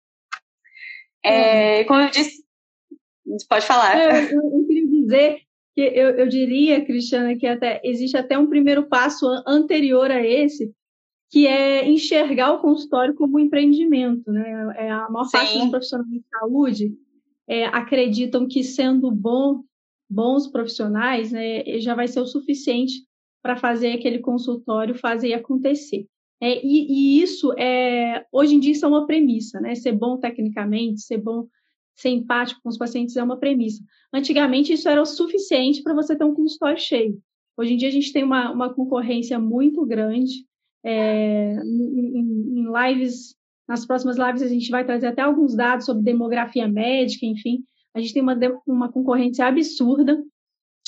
É, 1.23 1.79
uhum. 1.79 1.87
Como 1.87 2.01
eu 2.01 2.09
disse, 2.09 2.43
pode 3.49 3.65
falar. 3.65 3.97
Eu, 3.99 4.11
eu, 4.11 4.59
eu 4.59 4.67
queria 4.67 4.87
dizer 4.87 5.41
que 5.73 5.81
eu, 5.81 6.11
eu 6.11 6.27
diria, 6.27 6.85
Cristiana, 6.85 7.35
que 7.35 7.45
até 7.45 7.81
existe 7.83 8.15
até 8.15 8.37
um 8.37 8.47
primeiro 8.47 8.87
passo 8.87 9.25
anterior 9.45 10.09
a 10.09 10.25
esse, 10.25 10.73
que 11.29 11.47
é 11.47 11.85
enxergar 11.87 12.53
o 12.53 12.61
consultório 12.61 13.13
como 13.15 13.37
um 13.37 13.41
empreendimento. 13.41 14.31
Né? 14.31 14.73
É, 14.77 14.89
a 14.89 15.09
maior 15.09 15.25
Sim. 15.25 15.31
parte 15.31 15.57
dos 15.57 15.69
profissionais 15.69 16.09
de 16.09 16.23
saúde 16.29 16.97
é, 17.47 17.65
acreditam 17.65 18.47
que 18.47 18.63
sendo 18.63 19.11
bom, 19.11 19.63
bons 20.09 20.47
profissionais 20.47 21.31
né, 21.31 21.63
já 21.79 21.93
vai 21.93 22.07
ser 22.07 22.21
o 22.21 22.25
suficiente 22.25 23.03
para 23.45 23.55
fazer 23.55 23.91
aquele 23.91 24.17
consultório 24.17 24.95
fazer 24.95 25.31
acontecer. 25.33 26.07
É, 26.41 26.65
e, 26.65 26.87
e, 26.89 27.21
isso 27.21 27.53
é 27.53 28.25
hoje 28.31 28.55
em 28.55 28.59
dia 28.59 28.71
isso 28.71 28.83
é 28.83 28.89
uma 28.89 29.05
premissa, 29.05 29.61
né? 29.61 29.75
Ser 29.75 29.91
bom 29.91 30.17
tecnicamente, 30.17 31.01
ser 31.01 31.19
bom, 31.19 31.45
ser 31.95 32.09
empático 32.09 32.59
com 32.63 32.69
os 32.69 32.77
pacientes 32.77 33.15
é 33.15 33.21
uma 33.21 33.37
premissa. 33.37 33.83
Antigamente 34.11 34.73
isso 34.73 34.89
era 34.89 34.99
o 34.99 35.05
suficiente 35.05 35.83
para 35.83 35.93
você 35.93 36.15
ter 36.15 36.23
um 36.23 36.33
consultório 36.33 36.79
cheio. 36.79 37.19
Hoje 37.55 37.75
em 37.75 37.77
dia 37.77 37.87
a 37.87 37.91
gente 37.91 38.11
tem 38.11 38.23
uma, 38.23 38.51
uma 38.51 38.73
concorrência 38.73 39.37
muito 39.37 39.85
grande 39.85 40.43
é, 40.83 41.53
em, 41.63 42.61
em, 42.61 42.65
lives, 42.65 43.35
nas 43.67 43.85
próximas 43.85 44.17
lives 44.17 44.41
a 44.41 44.47
gente 44.47 44.71
vai 44.71 44.83
trazer 44.83 45.05
até 45.05 45.21
alguns 45.21 45.55
dados 45.55 45.85
sobre 45.85 46.01
demografia 46.01 46.67
médica, 46.67 47.27
enfim. 47.27 47.63
A 47.93 48.01
gente 48.01 48.11
tem 48.11 48.23
uma, 48.23 48.35
uma 48.65 48.91
concorrência 48.91 49.45
absurda 49.45 50.19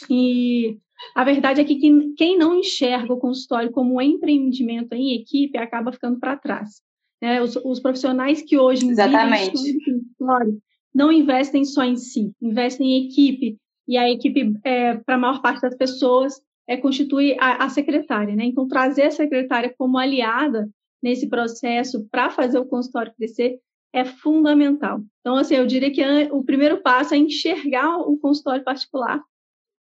e 0.10 0.80
a 1.16 1.24
verdade 1.24 1.62
é 1.62 1.64
que 1.64 1.76
quem, 2.16 2.38
não 2.38 2.60
enxerga 2.60 3.14
o 3.14 3.20
consultório 3.20 3.72
como 3.72 3.96
um 3.96 4.02
empreendimento 4.02 4.94
em 4.94 5.14
equipe 5.14 5.58
acaba 5.58 5.92
ficando 5.92 6.20
para 6.20 6.38
trás. 6.38 6.82
Né? 7.22 7.42
Os, 7.42 7.56
os, 7.58 7.80
profissionais 7.80 8.42
que 8.42 8.58
hoje 8.58 8.88
Exatamente. 8.88 9.52
consultório 9.52 10.60
não 10.94 11.12
investem 11.12 11.64
só 11.64 11.84
em 11.84 11.96
si, 11.96 12.32
investem 12.42 12.92
em 12.92 13.08
equipe. 13.08 13.58
E 13.88 13.98
a 13.98 14.10
equipe, 14.10 14.54
é, 14.64 14.96
para 14.96 15.16
a 15.16 15.18
maior 15.18 15.42
parte 15.42 15.62
das 15.62 15.76
pessoas, 15.76 16.42
é, 16.68 16.76
constitui 16.76 17.38
a, 17.40 17.64
a 17.64 17.70
secretária, 17.70 18.36
né? 18.36 18.44
Então, 18.44 18.68
trazer 18.68 19.04
a 19.04 19.12
secretária 19.12 19.74
como 19.78 19.98
aliada 19.98 20.70
nesse 21.02 21.30
processo 21.30 22.06
para 22.12 22.30
fazer 22.30 22.60
o 22.60 22.66
consultório 22.66 23.14
crescer 23.16 23.60
é 23.94 24.04
fundamental. 24.04 25.02
Então, 25.22 25.38
assim, 25.38 25.56
eu 25.56 25.66
diria 25.66 25.92
que 25.92 26.04
o 26.32 26.44
primeiro 26.44 26.82
passo 26.82 27.14
é 27.14 27.18
enxergar 27.18 27.98
o 28.00 28.18
consultório 28.18 28.64
particular 28.64 29.24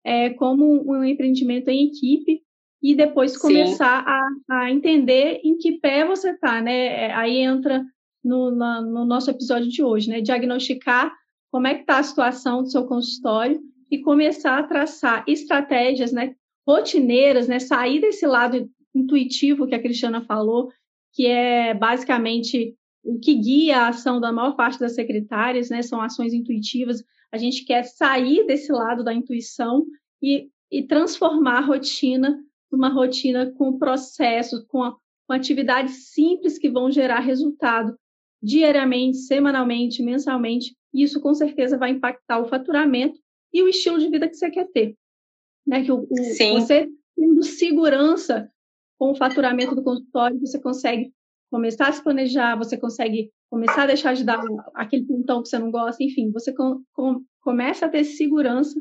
é, 0.05 0.31
como 0.31 0.83
um 0.91 1.05
empreendimento 1.05 1.69
em 1.69 1.87
equipe 1.87 2.43
e 2.83 2.95
depois 2.95 3.37
começar 3.37 4.05
a, 4.07 4.29
a, 4.51 4.71
entender 4.71 5.41
em 5.45 5.57
que 5.57 5.79
pé 5.79 6.05
você 6.05 6.31
está, 6.31 6.61
né? 6.61 7.07
É, 7.07 7.13
aí 7.13 7.39
entra 7.39 7.85
no, 8.25 8.51
na, 8.51 8.81
no, 8.81 9.05
nosso 9.05 9.31
episódio 9.31 9.69
de 9.69 9.83
hoje, 9.83 10.11
né? 10.11 10.21
Diagnosticar 10.21 11.13
como 11.51 11.67
é 11.67 11.75
que 11.75 11.83
está 11.83 11.99
a 11.99 12.03
situação 12.03 12.63
do 12.63 12.71
seu 12.71 12.87
consultório 12.87 13.61
e 13.91 13.99
começar 13.99 14.59
a 14.59 14.63
traçar 14.65 15.25
estratégias, 15.29 16.13
né? 16.13 16.35
rotineiras, 16.67 17.49
né? 17.49 17.59
Sair 17.59 18.01
desse 18.01 18.27
lado 18.27 18.69
intuitivo 18.95 19.67
que 19.67 19.75
a 19.75 19.81
Cristiana 19.81 20.23
falou, 20.23 20.71
que 21.13 21.27
é 21.27 21.75
basicamente 21.75 22.75
o 23.03 23.19
que 23.19 23.35
guia 23.35 23.79
a 23.79 23.89
ação 23.89 24.21
da 24.21 24.33
maior 24.33 24.55
parte 24.55 24.79
das 24.79 24.95
secretárias, 24.95 25.71
né? 25.71 25.83
São 25.83 26.01
ações 26.01 26.33
intuitivas. 26.33 27.03
A 27.31 27.39
gente 27.39 27.65
quer 27.65 27.85
sair 27.85 28.47
desse 28.47 28.73
lado 28.73 29.03
da 29.03 29.13
intuição 29.13 29.85
e, 30.23 30.49
e 30.71 30.87
transformar 30.87 31.59
a 31.59 31.67
rotina 31.67 32.39
numa 32.71 32.89
rotina 32.89 33.53
com 33.53 33.79
processos, 33.79 34.65
com, 34.67 34.83
a, 34.83 34.97
com 35.27 35.33
atividades 35.33 36.11
simples 36.13 36.59
que 36.59 36.71
vão 36.71 36.91
gerar 36.91 37.21
resultado 37.21 37.95
diariamente, 38.43 39.19
semanalmente, 39.19 40.03
mensalmente. 40.03 40.75
E 40.95 41.03
isso 41.03 41.21
com 41.21 41.35
certeza 41.35 41.77
vai 41.77 41.91
impactar 41.91 42.41
o 42.41 42.49
faturamento 42.49 43.19
e 43.53 43.63
o 43.63 43.69
estilo 43.69 43.99
de 43.99 44.09
vida 44.09 44.29
que 44.29 44.35
você 44.35 44.51
quer 44.51 44.69
ter 44.73 44.97
né? 45.67 45.85
Que 45.85 45.93
o, 45.93 46.03
o 46.03 46.07
você 46.09 46.89
tendo 47.17 47.43
segurança 47.43 48.51
com 48.99 49.13
o 49.13 49.15
faturamento 49.15 49.75
do 49.75 49.83
consultório, 49.83 50.39
você 50.41 50.61
consegue 50.61 51.13
começar 51.53 51.89
a 51.89 51.93
se 51.93 52.03
planejar, 52.03 52.57
você 52.57 52.79
consegue 52.79 53.31
começar 53.51 53.83
a 53.83 53.87
deixar 53.87 54.15
de 54.15 54.25
dar 54.25 54.41
aquele 54.75 55.05
pontão 55.05 55.43
que 55.43 55.51
você 55.51 55.59
não 55.59 55.71
gosta, 55.71 56.03
enfim, 56.03 56.33
você 56.33 56.51
com, 56.51 56.83
com, 56.95 57.23
começa 57.43 57.85
a 57.85 57.89
ter 57.91 58.05
segurança 58.05 58.81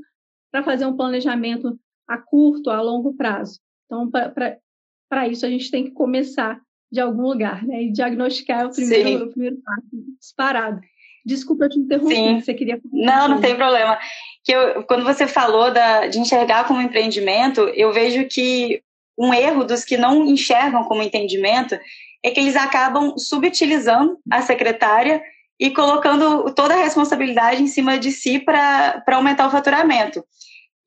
para 0.49 0.63
fazer 0.63 0.85
um 0.85 0.95
planejamento 0.95 1.77
a 2.07 2.17
curto, 2.17 2.69
a 2.69 2.81
longo 2.81 3.13
prazo. 3.13 3.59
Então, 3.85 4.09
para 4.09 5.27
isso, 5.27 5.45
a 5.45 5.49
gente 5.49 5.69
tem 5.69 5.83
que 5.83 5.91
começar 5.91 6.61
de 6.89 7.01
algum 7.01 7.23
lugar, 7.23 7.65
né? 7.65 7.83
E 7.83 7.91
diagnosticar 7.91 8.61
é 8.61 8.65
o 8.65 8.71
primeiro, 8.71 9.25
o 9.25 9.29
primeiro 9.29 9.57
passo, 9.61 9.87
disparado. 10.17 10.79
Desculpa 11.25 11.65
eu 11.65 11.69
te 11.69 11.77
interromper, 11.77 12.15
Sim. 12.15 12.39
você 12.39 12.53
queria 12.53 12.79
Não, 12.91 13.27
não 13.27 13.41
tem 13.41 13.55
problema 13.55 13.99
que 14.43 14.53
eu, 14.53 14.83
quando 14.85 15.03
você 15.03 15.27
falou 15.27 15.71
da, 15.73 16.07
de 16.07 16.19
enxergar 16.19 16.65
como 16.65 16.81
empreendimento, 16.81 17.61
eu 17.75 17.91
vejo 17.91 18.25
que 18.27 18.81
um 19.17 19.33
erro 19.33 19.65
dos 19.65 19.83
que 19.83 19.97
não 19.97 20.25
enxergam 20.25 20.85
como 20.85 21.03
entendimento 21.03 21.77
é 22.23 22.31
que 22.31 22.39
eles 22.39 22.55
acabam 22.55 23.17
subutilizando 23.17 24.17
a 24.29 24.41
secretária 24.41 25.21
e 25.59 25.69
colocando 25.69 26.51
toda 26.53 26.73
a 26.73 26.83
responsabilidade 26.83 27.61
em 27.61 27.67
cima 27.67 27.97
de 27.97 28.11
si 28.11 28.39
para 28.39 29.03
aumentar 29.11 29.47
o 29.47 29.51
faturamento. 29.51 30.23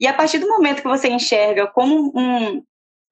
E 0.01 0.07
a 0.07 0.13
partir 0.13 0.39
do 0.39 0.49
momento 0.49 0.83
que 0.83 0.89
você 0.89 1.09
enxerga 1.09 1.67
como 1.69 2.13
um, 2.15 2.63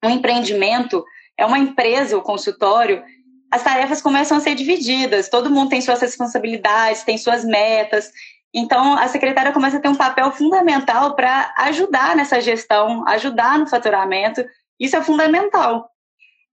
um 0.03 0.09
empreendimento, 0.09 1.03
é 1.37 1.45
uma 1.45 1.57
empresa, 1.57 2.17
o 2.17 2.21
consultório, 2.21 3.01
as 3.49 3.63
tarefas 3.63 4.01
começam 4.01 4.37
a 4.37 4.41
ser 4.41 4.55
divididas, 4.55 5.29
todo 5.29 5.49
mundo 5.49 5.69
tem 5.69 5.79
suas 5.79 6.01
responsabilidades, 6.01 7.03
tem 7.03 7.17
suas 7.17 7.45
metas. 7.45 8.11
Então, 8.53 8.97
a 8.97 9.07
secretária 9.07 9.51
começa 9.51 9.77
a 9.77 9.79
ter 9.79 9.89
um 9.89 9.95
papel 9.95 10.31
fundamental 10.31 11.15
para 11.15 11.53
ajudar 11.59 12.15
nessa 12.15 12.41
gestão, 12.41 13.07
ajudar 13.07 13.57
no 13.57 13.67
faturamento. 13.67 14.43
Isso 14.79 14.95
é 14.95 15.01
fundamental. 15.01 15.92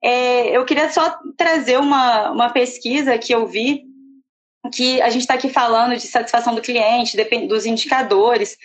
É, 0.03 0.57
eu 0.57 0.65
queria 0.65 0.91
só 0.91 1.19
trazer 1.37 1.79
uma, 1.79 2.31
uma 2.31 2.51
pesquisa 2.51 3.19
que 3.19 3.35
eu 3.35 3.47
vi, 3.47 3.85
que 4.73 5.01
a 5.03 5.11
gente 5.11 5.23
está 5.23 5.35
aqui 5.35 5.49
falando 5.49 5.97
de 5.97 6.07
satisfação 6.07 6.55
do 6.55 6.63
cliente, 6.63 7.17
dos 7.47 7.67
indicadores, 7.67 8.57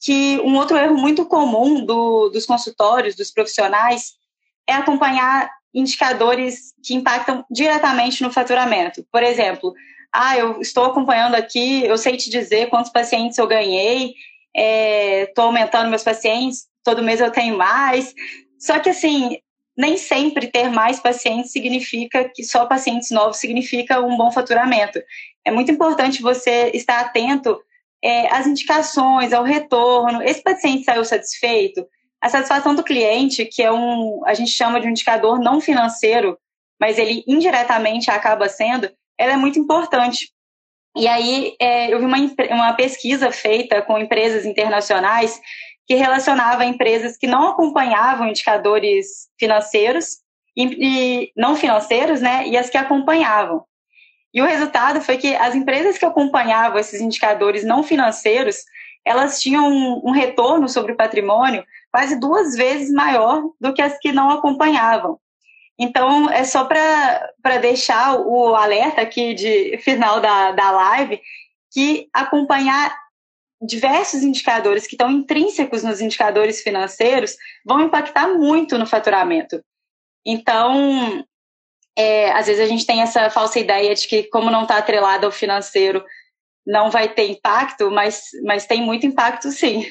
que 0.00 0.38
um 0.40 0.56
outro 0.56 0.76
erro 0.76 0.96
muito 0.96 1.26
comum 1.26 1.84
do, 1.84 2.30
dos 2.30 2.46
consultórios, 2.46 3.14
dos 3.14 3.30
profissionais, 3.30 4.14
é 4.66 4.72
acompanhar 4.72 5.50
indicadores 5.74 6.72
que 6.82 6.94
impactam 6.94 7.44
diretamente 7.50 8.22
no 8.22 8.32
faturamento. 8.32 9.04
Por 9.12 9.22
exemplo, 9.22 9.74
ah, 10.12 10.36
eu 10.36 10.60
estou 10.60 10.84
acompanhando 10.84 11.34
aqui, 11.34 11.84
eu 11.84 11.96
sei 11.96 12.16
te 12.16 12.30
dizer 12.30 12.68
quantos 12.68 12.90
pacientes 12.90 13.38
eu 13.38 13.46
ganhei, 13.46 14.14
estou 15.26 15.44
é, 15.44 15.46
aumentando 15.46 15.90
meus 15.90 16.02
pacientes, 16.02 16.66
todo 16.82 17.02
mês 17.02 17.20
eu 17.20 17.30
tenho 17.30 17.56
mais. 17.56 18.14
Só 18.58 18.78
que, 18.78 18.88
assim, 18.88 19.38
nem 19.80 19.96
sempre 19.96 20.46
ter 20.46 20.68
mais 20.68 21.00
pacientes 21.00 21.52
significa 21.52 22.28
que 22.28 22.44
só 22.44 22.66
pacientes 22.66 23.10
novos 23.10 23.38
significa 23.38 23.98
um 24.00 24.14
bom 24.14 24.30
faturamento. 24.30 25.00
É 25.42 25.50
muito 25.50 25.72
importante 25.72 26.20
você 26.20 26.70
estar 26.74 27.00
atento 27.00 27.58
é, 28.04 28.30
às 28.30 28.46
indicações, 28.46 29.32
ao 29.32 29.42
retorno. 29.42 30.22
Esse 30.22 30.42
paciente 30.42 30.84
saiu 30.84 31.02
satisfeito? 31.02 31.86
A 32.20 32.28
satisfação 32.28 32.74
do 32.74 32.84
cliente, 32.84 33.46
que 33.46 33.62
é 33.62 33.72
um, 33.72 34.20
a 34.26 34.34
gente 34.34 34.50
chama 34.50 34.78
de 34.78 34.86
um 34.86 34.90
indicador 34.90 35.40
não 35.40 35.62
financeiro, 35.62 36.38
mas 36.78 36.98
ele 36.98 37.24
indiretamente 37.26 38.10
acaba 38.10 38.50
sendo, 38.50 38.90
ela 39.16 39.32
é 39.32 39.36
muito 39.36 39.58
importante. 39.58 40.30
E 40.94 41.08
aí 41.08 41.54
é, 41.58 41.92
eu 41.92 41.98
vi 41.98 42.04
uma, 42.04 42.18
uma 42.50 42.72
pesquisa 42.74 43.32
feita 43.32 43.80
com 43.80 43.98
empresas 43.98 44.44
internacionais 44.44 45.40
que 45.90 45.96
relacionava 45.96 46.64
empresas 46.64 47.16
que 47.16 47.26
não 47.26 47.48
acompanhavam 47.48 48.28
indicadores 48.28 49.28
financeiros 49.36 50.18
e, 50.56 50.62
e 50.62 51.32
não 51.36 51.56
financeiros, 51.56 52.20
né, 52.20 52.46
e 52.46 52.56
as 52.56 52.70
que 52.70 52.78
acompanhavam. 52.78 53.64
E 54.32 54.40
o 54.40 54.46
resultado 54.46 55.00
foi 55.00 55.16
que 55.16 55.34
as 55.34 55.52
empresas 55.52 55.98
que 55.98 56.04
acompanhavam 56.04 56.78
esses 56.78 57.00
indicadores 57.00 57.64
não 57.64 57.82
financeiros, 57.82 58.58
elas 59.04 59.42
tinham 59.42 59.68
um, 59.68 60.00
um 60.04 60.10
retorno 60.12 60.68
sobre 60.68 60.92
o 60.92 60.96
patrimônio 60.96 61.64
quase 61.90 62.20
duas 62.20 62.54
vezes 62.54 62.92
maior 62.92 63.42
do 63.60 63.74
que 63.74 63.82
as 63.82 63.98
que 63.98 64.12
não 64.12 64.30
acompanhavam. 64.30 65.18
Então, 65.76 66.30
é 66.30 66.44
só 66.44 66.66
para 66.66 67.58
deixar 67.60 68.14
o 68.14 68.54
alerta 68.54 69.00
aqui 69.00 69.34
de 69.34 69.76
final 69.78 70.20
da, 70.20 70.52
da 70.52 70.70
live 70.70 71.20
que 71.72 72.08
acompanhar 72.12 72.96
diversos 73.60 74.22
indicadores 74.22 74.86
que 74.86 74.94
estão 74.94 75.10
intrínsecos 75.10 75.82
nos 75.82 76.00
indicadores 76.00 76.62
financeiros 76.62 77.36
vão 77.64 77.80
impactar 77.80 78.28
muito 78.28 78.78
no 78.78 78.86
faturamento. 78.86 79.62
Então, 80.24 81.24
é, 81.96 82.30
às 82.32 82.46
vezes 82.46 82.62
a 82.62 82.66
gente 82.66 82.86
tem 82.86 83.02
essa 83.02 83.28
falsa 83.28 83.58
ideia 83.58 83.94
de 83.94 84.06
que, 84.08 84.24
como 84.24 84.50
não 84.50 84.62
está 84.62 84.78
atrelado 84.78 85.26
ao 85.26 85.32
financeiro, 85.32 86.04
não 86.66 86.90
vai 86.90 87.12
ter 87.12 87.30
impacto, 87.30 87.90
mas, 87.90 88.24
mas 88.44 88.66
tem 88.66 88.82
muito 88.82 89.06
impacto 89.06 89.50
sim. 89.50 89.84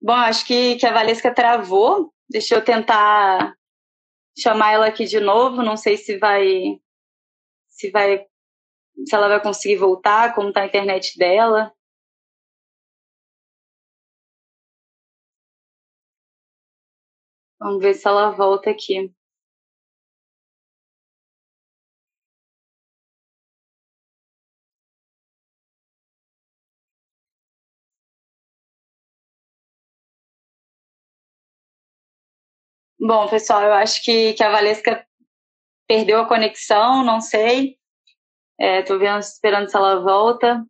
Bom, 0.00 0.14
acho 0.14 0.46
que, 0.46 0.76
que 0.76 0.86
a 0.86 0.92
Valesca 0.92 1.34
travou. 1.34 2.12
Deixa 2.28 2.54
eu 2.54 2.64
tentar 2.64 3.54
chamar 4.38 4.72
ela 4.72 4.86
aqui 4.86 5.04
de 5.04 5.20
novo. 5.20 5.62
Não 5.62 5.76
sei 5.76 5.96
se 5.96 6.16
vai 6.16 6.78
se 7.68 7.90
vai 7.90 8.24
se 9.06 9.14
ela 9.14 9.28
vai 9.28 9.42
conseguir 9.42 9.76
voltar, 9.76 10.34
como 10.34 10.48
está 10.48 10.62
a 10.62 10.66
internet 10.66 11.18
dela. 11.18 11.72
Vamos 17.60 17.82
ver 17.82 17.94
se 17.94 18.08
ela 18.08 18.30
volta 18.30 18.70
aqui. 18.70 19.12
Bom, 32.98 33.28
pessoal, 33.28 33.62
eu 33.62 33.72
acho 33.72 34.02
que, 34.02 34.34
que 34.34 34.42
a 34.42 34.50
Valesca 34.50 35.06
perdeu 35.86 36.20
a 36.20 36.28
conexão, 36.28 37.02
não 37.02 37.20
sei. 37.20 37.78
Estou 38.58 38.96
é, 38.96 38.98
vendo, 38.98 39.20
esperando 39.20 39.70
se 39.70 39.76
ela 39.76 40.00
volta. 40.00 40.64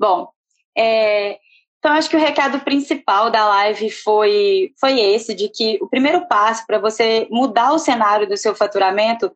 Bom, 0.00 0.32
é, 0.74 1.38
então 1.78 1.92
acho 1.92 2.08
que 2.08 2.16
o 2.16 2.20
recado 2.20 2.60
principal 2.60 3.30
da 3.30 3.46
live 3.46 3.90
foi, 3.90 4.72
foi 4.80 4.98
esse, 4.98 5.34
de 5.34 5.50
que 5.50 5.78
o 5.82 5.88
primeiro 5.90 6.26
passo 6.26 6.66
para 6.66 6.78
você 6.78 7.28
mudar 7.30 7.72
o 7.74 7.78
cenário 7.78 8.26
do 8.26 8.34
seu 8.34 8.54
faturamento 8.54 9.30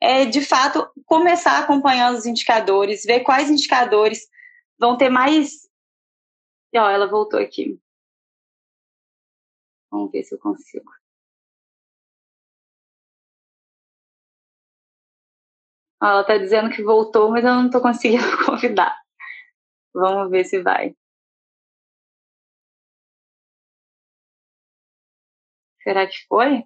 é, 0.00 0.24
de 0.24 0.40
fato, 0.40 0.88
começar 1.04 1.58
acompanhando 1.58 2.16
os 2.16 2.26
indicadores, 2.26 3.04
ver 3.04 3.20
quais 3.24 3.50
indicadores 3.50 4.28
vão 4.78 4.96
ter 4.96 5.08
mais. 5.10 5.68
Ó, 6.76 6.88
ela 6.90 7.08
voltou 7.08 7.40
aqui. 7.40 7.80
Vamos 9.90 10.12
ver 10.12 10.22
se 10.22 10.34
eu 10.34 10.38
consigo. 10.38 10.92
Ela 16.00 16.20
está 16.20 16.36
dizendo 16.38 16.70
que 16.70 16.84
voltou, 16.84 17.30
mas 17.30 17.44
eu 17.44 17.54
não 17.54 17.66
estou 17.66 17.80
conseguindo 17.80 18.24
convidar. 18.46 19.03
Vamos 19.94 20.30
ver 20.30 20.44
se 20.44 20.60
vai. 20.60 20.94
Será 25.82 26.06
que 26.06 26.16
foi? 26.26 26.64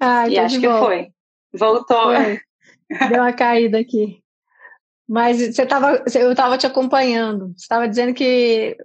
Ah, 0.00 0.28
e 0.28 0.38
acho 0.38 0.60
que 0.60 0.66
foi. 0.66 1.12
Voltou. 1.52 2.14
Foi. 2.14 2.40
Deu 3.08 3.22
uma 3.22 3.32
caída 3.32 3.78
aqui. 3.78 4.22
Mas 5.08 5.38
você 5.38 5.64
tava, 5.64 6.02
eu 6.14 6.32
estava 6.32 6.58
te 6.58 6.66
acompanhando. 6.66 7.48
Você 7.48 7.62
estava 7.62 7.88
dizendo 7.88 8.12
que 8.12 8.76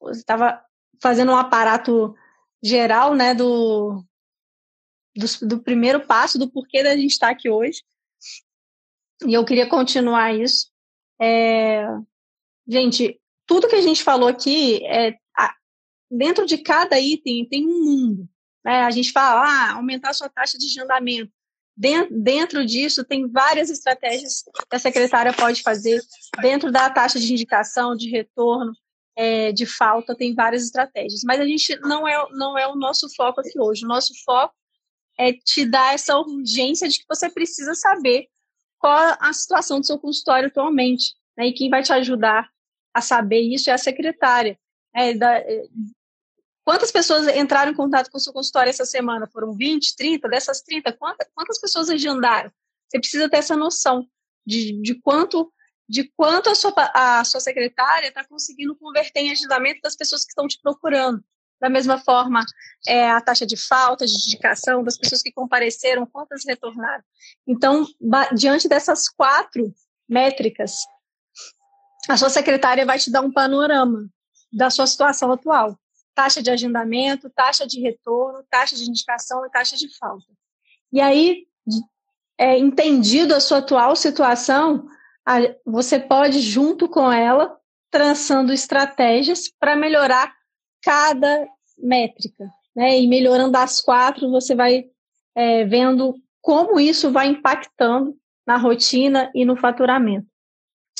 você 0.00 0.20
estava 0.20 0.62
fazendo 1.00 1.30
um 1.30 1.36
aparato 1.36 2.14
geral, 2.62 3.14
né, 3.14 3.34
do, 3.34 4.04
do, 5.16 5.46
do, 5.46 5.62
primeiro 5.62 6.04
passo, 6.04 6.38
do 6.38 6.50
porquê 6.50 6.82
da 6.82 6.96
gente 6.96 7.12
estar 7.12 7.30
aqui 7.30 7.48
hoje. 7.48 7.82
E 9.24 9.34
eu 9.34 9.44
queria 9.44 9.68
continuar 9.68 10.34
isso. 10.34 10.72
É, 11.20 11.86
gente, 12.66 13.20
tudo 13.46 13.68
que 13.68 13.76
a 13.76 13.80
gente 13.80 14.02
falou 14.02 14.28
aqui, 14.28 14.84
é, 14.86 15.16
dentro 16.10 16.46
de 16.46 16.58
cada 16.58 16.98
item 16.98 17.46
tem 17.46 17.66
um 17.66 17.84
mundo. 17.84 18.28
Né? 18.64 18.82
A 18.82 18.90
gente 18.90 19.12
fala, 19.12 19.42
ah, 19.42 19.72
aumentar 19.74 20.10
a 20.10 20.14
sua 20.14 20.28
taxa 20.28 20.58
de 20.58 20.66
agendamento. 20.66 21.32
Dentro 22.10 22.66
disso, 22.66 23.04
tem 23.04 23.28
várias 23.28 23.70
estratégias 23.70 24.42
que 24.68 24.76
a 24.76 24.78
secretária 24.80 25.32
pode 25.32 25.62
fazer. 25.62 26.02
Dentro 26.40 26.72
da 26.72 26.90
taxa 26.90 27.20
de 27.20 27.32
indicação, 27.32 27.94
de 27.94 28.10
retorno, 28.10 28.72
é, 29.14 29.52
de 29.52 29.64
falta, 29.64 30.16
tem 30.16 30.34
várias 30.34 30.64
estratégias. 30.64 31.22
Mas 31.24 31.40
a 31.40 31.46
gente 31.46 31.78
não 31.80 32.06
é, 32.06 32.26
não 32.32 32.58
é 32.58 32.66
o 32.66 32.74
nosso 32.74 33.08
foco 33.14 33.40
aqui 33.40 33.60
hoje. 33.60 33.84
O 33.84 33.88
nosso 33.88 34.12
foco 34.24 34.54
é 35.16 35.32
te 35.32 35.64
dar 35.64 35.94
essa 35.94 36.18
urgência 36.18 36.88
de 36.88 36.98
que 36.98 37.04
você 37.08 37.30
precisa 37.30 37.74
saber 37.74 38.26
qual 38.78 39.16
a 39.20 39.32
situação 39.32 39.80
do 39.80 39.86
seu 39.86 39.98
consultório 39.98 40.48
atualmente. 40.48 41.14
Né? 41.36 41.48
E 41.48 41.52
quem 41.52 41.68
vai 41.68 41.82
te 41.82 41.92
ajudar 41.92 42.48
a 42.94 43.00
saber 43.00 43.40
isso 43.40 43.70
é 43.70 43.72
a 43.72 43.78
secretária. 43.78 44.58
É, 44.94 45.14
da, 45.14 45.42
Quantas 46.68 46.92
pessoas 46.92 47.26
entraram 47.28 47.72
em 47.72 47.74
contato 47.74 48.10
com 48.10 48.18
o 48.18 48.20
seu 48.20 48.30
consultório 48.30 48.68
essa 48.68 48.84
semana? 48.84 49.26
Foram 49.26 49.54
20, 49.54 49.96
30? 49.96 50.28
Dessas 50.28 50.60
30, 50.60 50.92
quantas, 50.92 51.26
quantas 51.34 51.58
pessoas 51.58 51.88
agendaram? 51.88 52.52
Você 52.86 52.98
precisa 52.98 53.26
ter 53.26 53.38
essa 53.38 53.56
noção 53.56 54.06
de, 54.46 54.78
de 54.82 54.94
quanto 54.96 55.50
de 55.88 56.04
quanto 56.14 56.50
a 56.50 56.54
sua, 56.54 56.74
a 56.92 57.24
sua 57.24 57.40
secretária 57.40 58.08
está 58.08 58.22
conseguindo 58.22 58.76
converter 58.76 59.20
em 59.20 59.30
agendamento 59.30 59.80
das 59.80 59.96
pessoas 59.96 60.22
que 60.22 60.32
estão 60.32 60.46
te 60.46 60.60
procurando. 60.60 61.24
Da 61.60 61.68
mesma 61.68 61.98
forma, 61.98 62.44
é, 62.86 63.10
a 63.10 63.20
taxa 63.20 63.44
de 63.44 63.56
falta, 63.56 64.06
de 64.06 64.12
indicação 64.12 64.84
das 64.84 64.96
pessoas 64.96 65.22
que 65.22 65.32
compareceram, 65.32 66.06
quantas 66.06 66.44
retornaram. 66.46 67.02
Então, 67.46 67.86
diante 68.34 68.68
dessas 68.68 69.08
quatro 69.08 69.74
métricas, 70.08 70.76
a 72.08 72.16
sua 72.16 72.30
secretária 72.30 72.86
vai 72.86 72.98
te 72.98 73.10
dar 73.10 73.20
um 73.20 73.32
panorama 73.32 74.08
da 74.52 74.70
sua 74.70 74.86
situação 74.86 75.32
atual 75.32 75.76
taxa 76.18 76.42
de 76.42 76.50
agendamento, 76.50 77.30
taxa 77.30 77.64
de 77.64 77.80
retorno, 77.80 78.44
taxa 78.50 78.74
de 78.74 78.82
indicação 78.82 79.46
e 79.46 79.50
taxa 79.50 79.76
de 79.76 79.88
falta. 79.98 80.26
E 80.92 81.00
aí, 81.00 81.46
é, 82.36 82.58
entendido 82.58 83.36
a 83.36 83.40
sua 83.40 83.58
atual 83.58 83.94
situação, 83.94 84.88
a, 85.24 85.36
você 85.64 86.00
pode, 86.00 86.40
junto 86.40 86.88
com 86.88 87.12
ela, 87.12 87.56
traçando 87.88 88.52
estratégias 88.52 89.48
para 89.60 89.76
melhorar 89.76 90.34
cada 90.82 91.48
métrica. 91.78 92.50
Né? 92.74 93.00
E 93.00 93.06
melhorando 93.06 93.56
as 93.56 93.80
quatro, 93.80 94.30
você 94.30 94.54
vai 94.54 94.84
é, 95.34 95.64
vendo 95.64 96.14
como 96.40 96.78
isso 96.80 97.10
vai 97.10 97.28
impactando 97.28 98.16
na 98.46 98.56
rotina 98.56 99.30
e 99.34 99.44
no 99.44 99.56
faturamento. 99.56 100.26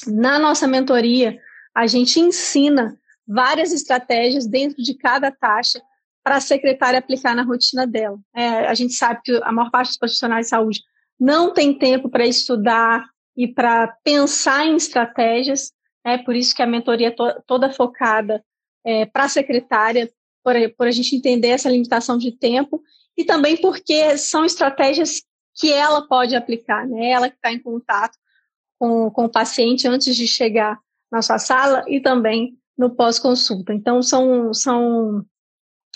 Na 0.06 0.38
nossa 0.38 0.66
mentoria, 0.66 1.38
a 1.74 1.86
gente 1.86 2.20
ensina 2.20 2.98
várias 3.26 3.72
estratégias 3.72 4.46
dentro 4.46 4.82
de 4.82 4.94
cada 4.94 5.30
taxa 5.30 5.80
para 6.22 6.36
a 6.36 6.40
secretária 6.40 6.98
aplicar 6.98 7.34
na 7.34 7.42
rotina 7.42 7.86
dela. 7.86 8.18
É, 8.34 8.66
a 8.66 8.74
gente 8.74 8.94
sabe 8.94 9.20
que 9.24 9.40
a 9.42 9.52
maior 9.52 9.70
parte 9.70 9.88
dos 9.88 9.98
profissionais 9.98 10.46
de 10.46 10.50
saúde 10.50 10.82
não 11.18 11.52
tem 11.52 11.76
tempo 11.76 12.08
para 12.08 12.26
estudar 12.26 13.08
e 13.36 13.48
para 13.48 13.88
pensar 14.04 14.66
em 14.66 14.76
estratégias, 14.76 15.72
é 16.04 16.18
por 16.18 16.34
isso 16.34 16.54
que 16.54 16.62
a 16.62 16.66
mentoria 16.66 17.08
é 17.08 17.10
to 17.10 17.24
toda 17.46 17.72
focada 17.72 18.44
é, 18.88 19.04
para 19.04 19.24
a 19.24 19.28
secretária, 19.28 20.10
por, 20.42 20.54
por 20.78 20.86
a 20.86 20.90
gente 20.90 21.14
entender 21.14 21.48
essa 21.48 21.68
limitação 21.68 22.16
de 22.16 22.32
tempo 22.32 22.82
e 23.14 23.22
também 23.22 23.54
porque 23.54 24.16
são 24.16 24.46
estratégias 24.46 25.22
que 25.54 25.70
ela 25.70 26.08
pode 26.08 26.34
aplicar, 26.34 26.88
né? 26.88 27.10
Ela 27.10 27.28
que 27.28 27.36
está 27.36 27.52
em 27.52 27.58
contato 27.58 28.16
com, 28.78 29.10
com 29.10 29.26
o 29.26 29.28
paciente 29.28 29.86
antes 29.86 30.16
de 30.16 30.26
chegar 30.26 30.78
na 31.12 31.20
sua 31.20 31.38
sala 31.38 31.84
e 31.86 32.00
também 32.00 32.56
no 32.78 32.88
pós-consulta. 32.88 33.74
Então, 33.74 34.02
são, 34.02 34.54
são. 34.54 35.22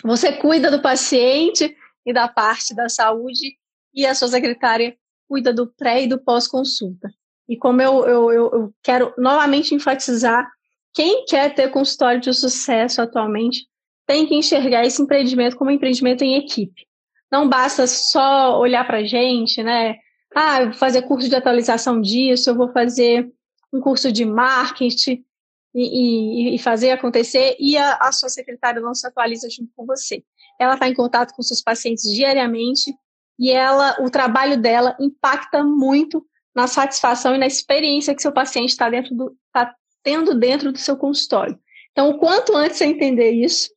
Você 0.05 0.33
cuida 0.33 0.70
do 0.70 0.83
paciente 0.83 1.74
e 2.05 2.12
da 2.12 2.28
parte 2.28 2.74
da 2.74 2.90
saúde, 2.90 3.57
e 3.94 4.05
a 4.05 4.14
sua 4.14 4.28
secretária 4.28 4.94
cuida 5.28 5.55
do 5.55 5.66
pré 5.66 6.02
e 6.02 6.09
do 6.09 6.18
pós-consulta. 6.18 7.09
E 7.48 7.57
como 7.57 7.81
eu, 7.81 8.05
eu, 8.07 8.31
eu 8.33 8.74
quero 8.83 9.14
novamente 9.16 9.74
enfatizar, 9.74 10.50
quem 10.94 11.24
quer 11.24 11.55
ter 11.55 11.70
consultório 11.70 12.20
de 12.20 12.33
sucesso 12.33 13.00
atualmente 13.00 13.66
tem 14.07 14.26
que 14.26 14.35
enxergar 14.35 14.85
esse 14.85 15.00
empreendimento 15.00 15.57
como 15.57 15.70
um 15.70 15.74
empreendimento 15.74 16.22
em 16.22 16.37
equipe. 16.37 16.87
Não 17.31 17.48
basta 17.48 17.87
só 17.87 18.59
olhar 18.59 18.87
para 18.87 18.98
a 18.98 19.05
gente, 19.05 19.62
né? 19.62 19.96
Ah, 20.35 20.61
eu 20.61 20.66
vou 20.66 20.74
fazer 20.74 21.02
curso 21.02 21.28
de 21.28 21.37
atualização 21.37 22.00
disso, 22.00 22.50
eu 22.50 22.55
vou 22.55 22.70
fazer 22.72 23.31
um 23.72 23.81
curso 23.81 24.12
de 24.12 24.24
marketing 24.24 25.24
e, 25.74 26.52
e, 26.52 26.55
e 26.55 26.59
fazer 26.59 26.90
acontecer, 26.90 27.57
e 27.59 27.76
a, 27.76 27.94
a, 27.94 28.12
sua 28.12 28.28
secretária 28.28 28.81
não 28.81 28.94
se 28.94 29.07
atualiza 29.07 29.48
junto 29.48 29.72
com 29.74 29.87
você. 29.87 30.22
Ela 30.61 30.74
está 30.74 30.88
em 30.88 30.94
contato 30.94 31.33
com 31.35 31.42
seus 31.42 31.62
pacientes 31.62 32.05
diariamente 32.12 32.94
e 33.38 33.50
ela, 33.50 33.96
o 34.00 34.11
trabalho 34.11 34.61
dela 34.61 34.94
impacta 35.00 35.64
muito 35.64 36.24
na 36.55 36.66
satisfação 36.66 37.35
e 37.35 37.38
na 37.38 37.46
experiência 37.46 38.14
que 38.14 38.20
seu 38.20 38.33
paciente 38.33 38.70
está 38.70 38.90
dentro 38.90 39.14
do, 39.14 39.37
tá 39.50 39.74
tendo 40.02 40.34
dentro 40.34 40.72
do 40.72 40.78
seu 40.78 40.96
consultório. 40.96 41.58
Então, 41.92 42.10
o 42.10 42.18
quanto 42.18 42.56
antes 42.56 42.78
você 42.78 42.86
entender 42.86 43.30
isso, 43.30 43.70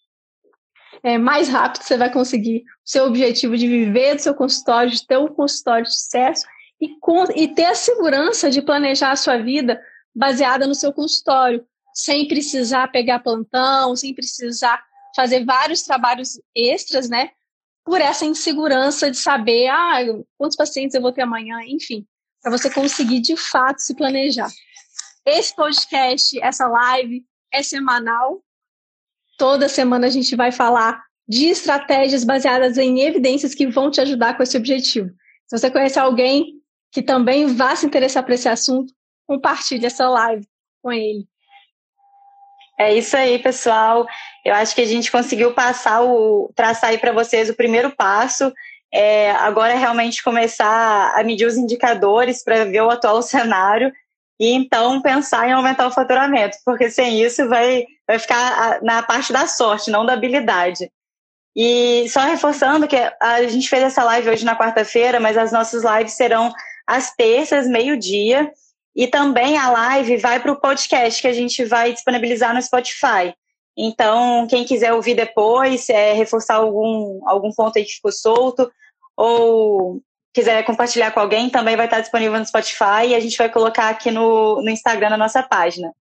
é, 1.03 1.17
mais 1.17 1.47
rápido 1.47 1.83
você 1.83 1.97
vai 1.97 2.11
conseguir 2.11 2.63
o 2.83 2.89
seu 2.89 3.05
objetivo 3.05 3.57
de 3.57 3.67
viver 3.67 4.15
do 4.15 4.21
seu 4.21 4.33
consultório, 4.33 4.91
de 4.91 5.05
ter 5.05 5.17
um 5.17 5.27
consultório 5.27 5.85
de 5.85 5.93
sucesso 5.93 6.45
e, 6.81 6.97
com, 6.99 7.25
e 7.35 7.47
ter 7.47 7.65
a 7.65 7.75
segurança 7.75 8.49
de 8.49 8.61
planejar 8.61 9.11
a 9.11 9.15
sua 9.15 9.37
vida 9.37 9.79
baseada 10.15 10.65
no 10.65 10.73
seu 10.73 10.93
consultório, 10.93 11.65
sem 11.93 12.27
precisar 12.27 12.91
pegar 12.91 13.19
plantão, 13.19 13.95
sem 13.95 14.13
precisar 14.13 14.83
fazer 15.15 15.45
vários 15.45 15.83
trabalhos 15.83 16.39
extras, 16.55 17.09
né? 17.09 17.29
Por 17.83 18.01
essa 18.01 18.25
insegurança 18.25 19.11
de 19.11 19.17
saber, 19.17 19.67
ah, 19.67 19.99
quantos 20.37 20.57
pacientes 20.57 20.95
eu 20.95 21.01
vou 21.01 21.11
ter 21.11 21.21
amanhã, 21.21 21.59
enfim, 21.67 22.05
para 22.41 22.51
você 22.51 22.69
conseguir 22.69 23.21
de 23.21 23.37
fato 23.37 23.79
se 23.79 23.95
planejar. 23.95 24.49
Esse 25.25 25.55
podcast, 25.55 26.39
essa 26.41 26.67
live 26.67 27.25
é 27.51 27.63
semanal, 27.63 28.43
Toda 29.37 29.67
semana 29.67 30.07
a 30.07 30.09
gente 30.09 30.35
vai 30.35 30.51
falar 30.51 31.03
de 31.27 31.47
estratégias 31.47 32.23
baseadas 32.23 32.77
em 32.77 33.01
evidências 33.01 33.53
que 33.53 33.67
vão 33.67 33.91
te 33.91 33.99
ajudar 33.99 34.37
com 34.37 34.43
esse 34.43 34.55
objetivo. 34.55 35.09
Se 35.47 35.57
você 35.57 35.69
conhece 35.69 35.99
alguém 35.99 36.53
que 36.91 37.01
também 37.01 37.47
vá 37.47 37.75
se 37.75 37.85
interessar 37.85 38.23
por 38.23 38.31
esse 38.31 38.47
assunto, 38.47 38.93
compartilhe 39.27 39.85
essa 39.85 40.07
live 40.07 40.47
com 40.81 40.91
ele. 40.91 41.27
É 42.79 42.93
isso 42.93 43.17
aí, 43.17 43.39
pessoal. 43.39 44.05
Eu 44.43 44.53
acho 44.53 44.75
que 44.75 44.81
a 44.81 44.85
gente 44.85 45.11
conseguiu 45.11 45.53
passar 45.53 46.01
o 46.01 46.51
traçar 46.55 46.91
aí 46.91 46.97
para 46.97 47.11
vocês 47.11 47.49
o 47.49 47.55
primeiro 47.55 47.93
passo. 47.95 48.53
É, 48.93 49.31
agora 49.31 49.73
é 49.73 49.77
realmente 49.77 50.23
começar 50.23 51.13
a 51.17 51.23
medir 51.23 51.45
os 51.45 51.57
indicadores 51.57 52.43
para 52.43 52.63
ver 52.63 52.81
o 52.81 52.89
atual 52.89 53.21
cenário 53.23 53.91
e 54.39 54.51
então 54.51 55.01
pensar 55.01 55.47
em 55.47 55.53
aumentar 55.53 55.87
o 55.87 55.91
faturamento, 55.91 56.57
porque 56.65 56.89
sem 56.89 57.21
isso 57.21 57.47
vai, 57.47 57.85
vai 58.07 58.19
ficar 58.19 58.81
na 58.81 59.01
parte 59.01 59.31
da 59.31 59.47
sorte, 59.47 59.91
não 59.91 60.05
da 60.05 60.13
habilidade. 60.13 60.91
E 61.55 62.07
só 62.09 62.19
reforçando 62.21 62.87
que 62.87 62.97
a 63.21 63.47
gente 63.47 63.69
fez 63.69 63.83
essa 63.83 64.03
live 64.03 64.29
hoje 64.29 64.43
na 64.43 64.57
quarta-feira, 64.57 65.21
mas 65.21 65.37
as 65.37 65.53
nossas 65.53 65.83
lives 65.83 66.13
serão 66.13 66.53
às 66.85 67.15
terças, 67.15 67.65
meio-dia, 67.65 68.51
e 68.93 69.07
também 69.07 69.57
a 69.57 69.69
live 69.69 70.17
vai 70.17 70.39
para 70.39 70.51
o 70.51 70.59
podcast 70.59 71.21
que 71.21 71.27
a 71.27 71.33
gente 71.33 71.63
vai 71.63 71.93
disponibilizar 71.93 72.53
no 72.53 72.61
Spotify. 72.61 73.33
Então, 73.77 74.47
quem 74.47 74.65
quiser 74.65 74.93
ouvir 74.93 75.15
depois, 75.15 75.89
é, 75.89 76.13
reforçar 76.13 76.55
algum, 76.55 77.21
algum 77.25 77.51
ponto 77.51 77.77
aí 77.77 77.85
que 77.85 77.95
ficou 77.95 78.11
solto, 78.11 78.69
ou 79.15 80.01
quiser 80.35 80.61
compartilhar 80.65 81.11
com 81.11 81.21
alguém, 81.21 81.49
também 81.49 81.77
vai 81.77 81.85
estar 81.85 82.01
disponível 82.01 82.37
no 82.37 82.45
Spotify 82.45 83.07
e 83.07 83.15
a 83.15 83.19
gente 83.21 83.37
vai 83.37 83.49
colocar 83.49 83.87
aqui 83.87 84.11
no, 84.11 84.61
no 84.61 84.69
Instagram 84.69 85.11
na 85.11 85.17
nossa 85.17 85.41
página. 85.41 85.93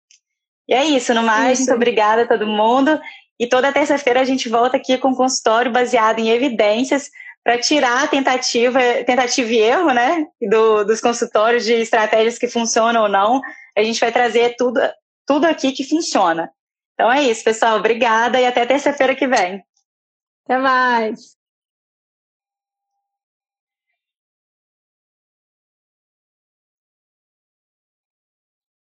E 0.68 0.74
é 0.74 0.84
isso, 0.84 1.14
no 1.14 1.22
mais, 1.22 1.60
isso. 1.60 1.68
muito 1.68 1.76
obrigada 1.76 2.22
a 2.22 2.26
todo 2.26 2.44
mundo. 2.44 3.00
E 3.38 3.46
toda 3.46 3.72
terça-feira 3.72 4.20
a 4.20 4.24
gente 4.24 4.48
volta 4.48 4.76
aqui 4.76 4.98
com 4.98 5.10
um 5.10 5.14
consultório 5.14 5.70
baseado 5.70 6.18
em 6.18 6.30
evidências 6.30 7.10
para 7.44 7.58
tirar 7.58 8.02
a 8.02 8.08
tentativa, 8.08 8.80
tentativa 9.06 9.50
e 9.52 9.58
erro, 9.58 9.92
né, 9.92 10.26
do, 10.50 10.82
dos 10.82 11.00
consultórios 11.00 11.64
de 11.64 11.74
estratégias 11.74 12.36
que 12.36 12.48
funcionam 12.48 13.02
ou 13.02 13.08
não. 13.08 13.40
A 13.76 13.82
gente 13.84 14.00
vai 14.00 14.10
trazer 14.10 14.56
tudo, 14.56 14.80
tudo 15.26 15.44
aqui 15.44 15.70
que 15.70 15.84
funciona. 15.84 16.50
Então 16.94 17.12
é 17.12 17.22
isso, 17.22 17.44
pessoal. 17.44 17.78
Obrigada 17.78 18.40
e 18.40 18.46
até 18.46 18.66
terça-feira 18.66 19.14
que 19.14 19.28
vem. 19.28 19.62
Até 20.44 20.58
mais. 20.58 21.36